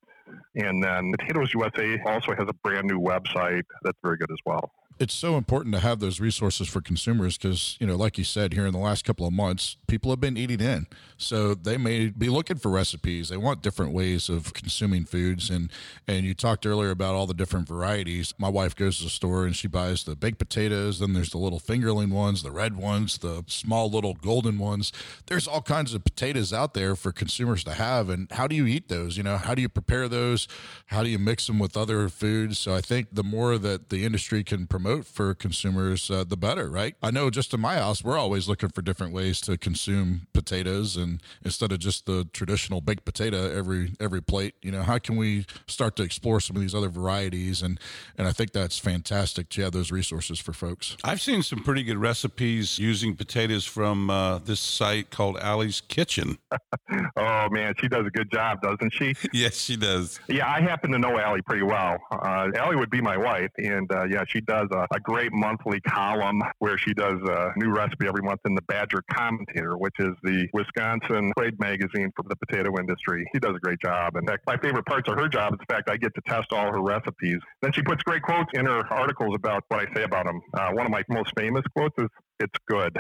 And 0.55 0.83
then 0.83 1.13
Potatoes 1.19 1.53
USA 1.55 1.99
also 2.07 2.35
has 2.35 2.47
a 2.49 2.55
brand 2.65 2.87
new 2.87 3.01
website 3.01 3.65
that's 3.83 3.99
very 4.03 4.17
good 4.17 4.31
as 4.31 4.39
well 4.47 4.73
it's 5.03 5.15
so 5.15 5.37
important 5.37 5.75
to 5.75 5.81
have 5.81 5.99
those 5.99 6.21
resources 6.21 6.69
for 6.69 6.81
consumers 6.81 7.37
because 7.37 7.77
you 7.81 7.87
know 7.87 7.97
like 7.97 8.17
you 8.17 8.25
said 8.25 8.53
here 8.53 8.67
in 8.67 8.73
the 8.73 8.79
last 8.79 9.05
couple 9.05 9.27
of 9.27 9.33
months 9.33 9.77
people 9.93 10.11
have 10.11 10.21
been 10.21 10.39
eating 10.39 10.61
in. 10.61 10.87
So 11.19 11.55
they 11.55 11.77
may 11.77 12.09
be 12.09 12.31
looking 12.31 12.57
for 12.57 12.71
recipes. 12.71 13.29
They 13.29 13.37
want 13.37 13.63
different 13.63 13.93
ways 13.93 14.31
of 14.31 14.55
consuming 14.55 15.05
foods. 15.05 15.51
And 15.51 15.71
and 16.09 16.25
you 16.25 16.33
talked 16.33 16.65
earlier 16.65 16.91
about 16.91 17.15
all 17.15 17.27
the 17.27 17.35
different 17.35 17.69
varieties. 17.69 18.33
My 18.39 18.49
wife 18.49 18.75
goes 18.75 18.97
to 18.99 19.05
the 19.05 19.11
store 19.11 19.45
and 19.45 19.55
she 19.55 19.69
buys 19.69 20.05
the 20.05 20.17
baked 20.17 20.39
potatoes. 20.39 21.01
Then 21.01 21.13
there's 21.13 21.31
the 21.31 21.39
little 21.39 21.61
fingerling 21.61 22.11
ones 22.11 22.43
the 22.43 22.51
red 22.51 22.77
ones 22.77 23.19
the 23.19 23.45
small 23.49 23.91
little 23.91 24.15
golden 24.15 24.59
ones. 24.59 24.93
There's 25.27 25.47
all 25.47 25.61
kinds 25.61 25.93
of 25.93 26.05
potatoes 26.05 26.53
out 26.55 26.73
there 26.73 26.97
for 26.97 27.13
consumers 27.13 27.65
to 27.65 27.75
have. 27.75 28.09
And 28.09 28.31
how 28.33 28.47
do 28.47 28.55
you 28.57 28.67
eat 28.67 28.89
those? 28.89 29.19
You 29.19 29.25
know 29.25 29.37
how 29.37 29.55
do 29.55 29.61
you 29.61 29.69
prepare 29.69 30.09
those? 30.09 30.49
How 30.87 31.03
do 31.03 31.11
you 31.11 31.19
mix 31.19 31.49
them 31.49 31.59
with 31.59 31.77
other 31.77 32.09
foods? 32.09 32.59
So 32.59 32.75
i 32.75 32.81
think 32.81 33.09
the 33.13 33.25
more 33.25 33.59
that 33.59 33.91
the 33.91 34.05
industry 34.07 34.43
can 34.43 34.67
promote 34.67 34.92
promote 34.93 35.07
for 35.07 35.35
consumers, 35.35 36.11
uh, 36.11 36.25
the 36.25 36.37
better, 36.37 36.69
right? 36.69 36.95
I 37.03 37.11
know 37.11 37.31
just 37.31 37.55
in 37.55 37.61
my 37.61 37.77
house, 37.77 38.05
we're 38.05 38.19
always 38.19 38.49
looking 38.49 38.69
for 38.69 38.83
different 38.83 39.15
ways 39.15 39.41
to 39.43 39.57
consume 39.57 40.27
potatoes, 40.35 40.97
and 40.97 41.23
instead 41.45 41.73
of 41.73 41.79
just 41.79 42.05
the 42.05 42.29
traditional 42.33 42.81
baked 42.81 43.05
potato 43.05 43.51
every 43.57 43.93
every 44.01 44.21
plate, 44.21 44.55
you 44.61 44.71
know, 44.71 44.83
how 44.83 44.99
can 44.99 45.17
we 45.17 45.47
start 45.67 45.97
to 45.97 46.03
explore 46.03 46.41
some 46.41 46.57
of 46.57 46.63
these 46.63 46.75
other 46.75 46.91
varieties? 46.91 47.63
And 47.63 47.81
and 48.19 48.29
I 48.29 48.33
think 48.33 48.53
that's 48.53 48.79
fantastic 48.79 49.49
to 49.51 49.63
have 49.63 49.73
those 49.73 49.91
resources 49.91 50.39
for 50.39 50.53
folks. 50.53 50.97
I've 51.05 51.21
seen 51.21 51.43
some 51.43 51.63
pretty 51.63 51.85
good 51.85 51.99
recipes 51.99 52.79
using 52.79 53.17
potatoes 53.17 53.65
from 53.65 54.11
uh, 54.11 54.39
this 54.39 54.61
site 54.61 55.11
called 55.11 55.39
Allie's 55.39 55.81
Kitchen. 55.81 56.39
oh 57.17 57.49
man, 57.51 57.75
she 57.81 57.89
does 57.89 58.07
a 58.07 58.11
good 58.11 58.31
job, 58.31 58.61
doesn't 58.61 58.93
she? 58.93 59.15
yes, 59.33 59.57
she 59.57 59.77
does. 59.77 60.21
Yeah, 60.29 60.51
I 60.51 60.61
happen 60.61 60.91
to 60.93 60.99
know 60.99 61.19
Allie 61.19 61.43
pretty 61.43 61.63
well. 61.63 61.99
Uh, 62.11 62.51
Allie 62.57 62.77
would 62.77 62.91
be 62.91 63.01
my 63.01 63.17
wife, 63.17 63.51
and 63.57 63.91
uh, 63.91 64.05
yeah, 64.05 64.25
she 64.29 64.41
does 64.43 64.69
a, 64.73 64.87
a, 64.95 65.01
great 65.01 65.33
monthly 65.33 65.81
column 65.81 66.43
where 66.59 66.79
she 66.79 66.95
does 66.95 67.21
a 67.29 67.53
new 67.57 67.71
recipe 67.71 68.07
every 68.07 68.23
month 68.23 68.41
in 68.45 68.55
the 68.55 68.63
Badger 68.63 69.03
Common'Tater, 69.13 69.77
which 69.79 69.95
is 69.99 70.13
the 70.23 70.49
Wisconsin 70.53 71.33
trade 71.39 71.59
magazine 71.59 72.11
for 72.17 72.25
the 72.29 72.37
potato 72.37 72.79
industry. 72.79 73.27
She 73.35 73.41
does 73.41 73.55
a 73.57 73.59
great 73.59 73.81
job. 73.81 74.17
In 74.17 74.27
fact, 74.27 74.43
my 74.47 74.57
favorite 74.57 74.87
parts 74.87 75.09
of 75.09 75.19
her 75.19 75.29
job 75.29 75.55
is 75.55 75.59
the 75.59 75.73
fact 75.73 75.91
I 75.91 75.97
get 75.97 76.15
to 76.15 76.21
test 76.27 76.53
all 76.53 76.71
her 76.73 76.83
recipes. 76.83 77.39
Then 77.61 77.73
she 77.73 77.83
puts 77.83 78.03
great 78.03 78.23
quotes 78.23 78.51
in 78.55 78.67
her 78.67 78.87
articles 78.93 79.35
about 79.35 79.65
what 79.69 79.81
I 79.81 79.95
say 79.95 80.05
about 80.05 80.27
them. 80.27 80.41
Uh, 80.55 80.71
one 80.73 80.87
of 80.87 80.93
my 80.93 81.03
most 81.09 81.33
famous 81.37 81.63
quotes 81.77 81.95
is 81.99 82.09
it's 82.43 82.59
good. 82.67 82.99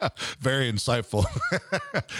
Very 0.40 0.70
insightful. 0.70 1.24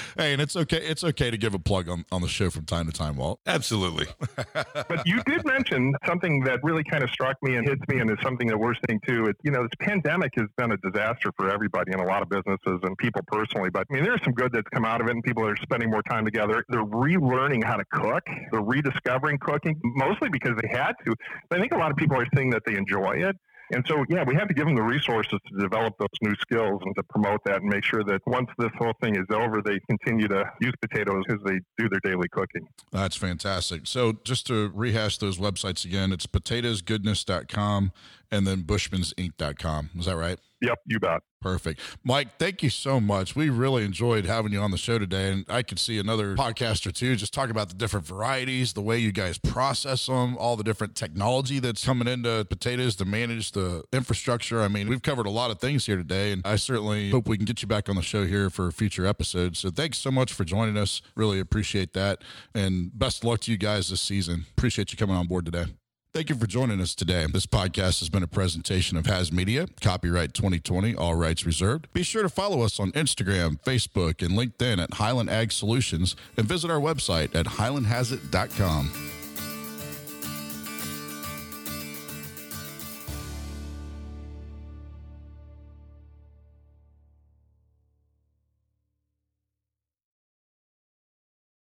hey, 0.17 0.33
and 0.33 0.41
it's 0.41 0.57
okay. 0.57 0.79
It's 0.79 1.03
okay 1.03 1.31
to 1.31 1.37
give 1.37 1.55
a 1.55 1.59
plug 1.59 1.89
on, 1.89 2.05
on 2.13 2.23
the 2.23 2.29
show 2.29 2.51
from 2.51 2.65
time 2.65 2.87
to 2.87 2.93
time, 2.93 3.17
Walt. 3.17 3.41
Absolutely. 3.47 4.07
but 4.55 5.07
you 5.07 5.23
did 5.25 5.45
mention 5.45 5.95
something 6.07 6.45
that 6.45 6.63
really 6.63 6.85
kind 6.85 7.03
of 7.03 7.11
struck 7.11 7.37
me 7.43 7.57
and 7.57 7.67
hits 7.67 7.83
me, 7.89 8.01
and 8.01 8.11
is 8.11 8.19
something 8.23 8.47
that 8.49 8.59
we're 8.59 8.75
seeing 8.87 9.01
too. 9.07 9.27
It's 9.27 9.39
you 9.43 9.51
know, 9.51 9.63
this 9.63 9.71
pandemic 9.81 10.33
has 10.37 10.47
been 10.57 10.73
a 10.73 10.77
disaster 10.79 11.31
for 11.37 11.51
everybody 11.51 11.93
and 11.93 12.01
a 12.01 12.07
lot 12.07 12.23
of 12.23 12.29
businesses 12.29 12.81
and 12.83 12.97
people 12.99 13.23
personally. 13.27 13.71
But 13.71 13.87
I 13.91 13.95
mean, 13.95 14.05
there's 14.05 14.23
some 14.23 14.35
good 14.35 14.53
that's 14.53 14.69
come 14.73 14.85
out 14.85 15.01
of 15.01 15.09
it, 15.09 15.13
and 15.13 15.23
people 15.25 15.47
are 15.47 15.57
spending 15.57 15.91
more 15.91 16.03
time 16.03 16.25
together. 16.25 16.65
They're 16.69 16.85
relearning 16.85 17.65
how 17.65 17.77
to 17.77 17.85
cook. 17.93 18.23
They're 18.51 18.61
rediscovering 18.61 19.39
cooking, 19.39 19.81
mostly 19.83 20.29
because 20.29 20.57
they 20.63 20.69
had 20.69 20.93
to. 21.07 21.15
But 21.49 21.59
I 21.59 21.61
think 21.61 21.73
a 21.73 21.79
lot 21.79 21.91
of 21.91 21.97
people 21.97 22.17
are 22.19 22.27
saying 22.35 22.51
that 22.51 22.63
they 22.67 22.77
enjoy 22.77 23.17
it. 23.29 23.37
And 23.73 23.85
so, 23.87 24.05
yeah, 24.09 24.25
we 24.27 24.35
have 24.35 24.49
to 24.49 24.55
give 24.55 24.67
them 24.67 24.75
the 24.75 24.83
resources 24.83 25.39
to 25.49 25.59
develop 25.59 25.95
those 25.99 26.09
new 26.23 26.35
skills 26.41 26.81
and 26.85 26.95
to 26.97 27.03
promote 27.05 27.41
that 27.45 27.63
and 27.63 27.71
make 27.71 27.85
sure 27.85 28.03
that 28.05 28.21
once 28.27 28.49
this 28.59 28.71
whole 28.79 28.93
thing 29.01 29.17
is 29.17 29.27
over, 29.33 29.63
they 29.63 29.79
continue 29.89 30.29
to 30.29 30.45
use 30.61 30.75
potatoes 30.81 31.25
as 31.29 31.39
they 31.45 31.61
do 31.79 31.89
their 31.89 32.01
daily 32.03 32.29
cooking. 32.31 32.67
That's 32.91 33.17
fantastic. 33.17 33.87
So, 33.87 34.15
just 34.25 34.47
to 34.49 34.71
rehash 34.75 35.19
those 35.19 35.39
websites 35.39 35.85
again, 35.85 36.13
it's 36.13 36.27
potatoesgoodness.com 36.27 37.93
and 38.31 38.47
then 38.47 38.63
bushmansinc.com. 38.63 39.91
Is 39.99 40.07
that 40.07 40.17
right? 40.17 40.39
Yep, 40.63 40.79
you 40.87 41.01
bet. 41.01 41.23
Perfect. 41.41 41.81
Mike, 42.05 42.37
thank 42.39 42.63
you 42.63 42.69
so 42.69 43.01
much. 43.01 43.35
We 43.35 43.49
really 43.49 43.83
enjoyed 43.83 44.27
having 44.27 44.53
you 44.53 44.61
on 44.61 44.73
the 44.73 44.77
show 44.77 44.99
today. 44.99 45.33
And 45.33 45.47
I 45.49 45.63
could 45.63 45.79
see 45.79 45.99
another 45.99 46.35
podcast 46.35 46.87
or 46.87 46.93
two 46.93 47.17
just 47.17 47.33
talk 47.33 47.49
about 47.49 47.71
the 47.71 47.75
different 47.75 48.07
varieties, 48.07 48.75
the 48.75 48.83
way 48.83 48.99
you 48.99 49.11
guys 49.11 49.39
process 49.39 50.05
them, 50.05 50.37
all 50.37 50.57
the 50.57 50.65
different 50.65 50.97
technology 50.97 51.59
that's 51.59 51.83
coming 51.83 52.07
into 52.07 52.45
potatoes 52.51 52.95
to 52.97 53.07
manage 53.07 53.53
the 53.53 53.85
infrastructure. 53.91 54.61
I 54.61 54.69
mean, 54.69 54.87
we've 54.89 55.03
covered 55.03 55.25
a 55.25 55.31
lot 55.31 55.51
of 55.51 55.61
things 55.61 55.87
here 55.87 55.97
today. 55.97 56.33
And 56.33 56.43
I 56.45 56.57
certainly 56.57 57.11
hope 57.11 57.27
we 57.27 57.39
can 57.39 57.47
get 57.47 57.63
you 57.63 57.69
back 57.69 57.89
on 57.89 57.97
the 57.97 58.03
show 58.03 58.27
here 58.27 58.51
for 58.51 58.71
future 58.71 59.07
episodes. 59.07 59.61
So 59.61 59.71
thanks 59.71 59.97
so 59.97 60.11
much 60.11 60.35
for 60.35 60.45
joining 60.45 60.77
us. 60.77 61.01
Really 61.17 61.41
appreciate 61.41 61.95
that. 61.95 62.23
And 62.55 62.91
best 62.99 63.23
of 63.23 63.25
luck 63.25 63.41
to 63.41 63.51
you 63.51 63.57
guys 63.57 63.89
this 63.89 64.03
season. 64.03 64.45
Appreciate 64.59 64.93
you 64.93 64.99
coming 64.99 65.17
on 65.17 65.27
board 65.27 65.47
today. 65.47 65.80
Thank 66.13 66.29
you 66.29 66.35
for 66.35 66.49
joining 66.49 66.81
us 66.81 66.97
today. 66.97 67.25
This 67.33 67.47
podcast 67.47 68.01
has 68.01 68.09
been 68.09 68.25
a 68.25 68.27
presentation 68.27 68.97
of 68.97 69.07
Has 69.07 69.31
Media, 69.31 69.69
copyright 69.81 70.35
2020, 70.35 70.97
all 70.97 71.15
rights 71.15 71.47
reserved. 71.47 71.87
Be 71.93 72.03
sure 72.03 72.25
to 72.25 72.29
follow 72.29 72.63
us 72.63 72.81
on 72.81 72.91
Instagram, 72.93 73.63
Facebook, 73.63 74.21
and 74.21 74.37
LinkedIn 74.37 74.83
at 74.83 74.95
Highland 74.95 75.31
Ag 75.31 75.53
Solutions 75.53 76.17
and 76.37 76.47
visit 76.47 76.69
our 76.69 76.81
website 76.81 77.33
at 77.37 77.47
highlandhasit.com. 77.47 79.20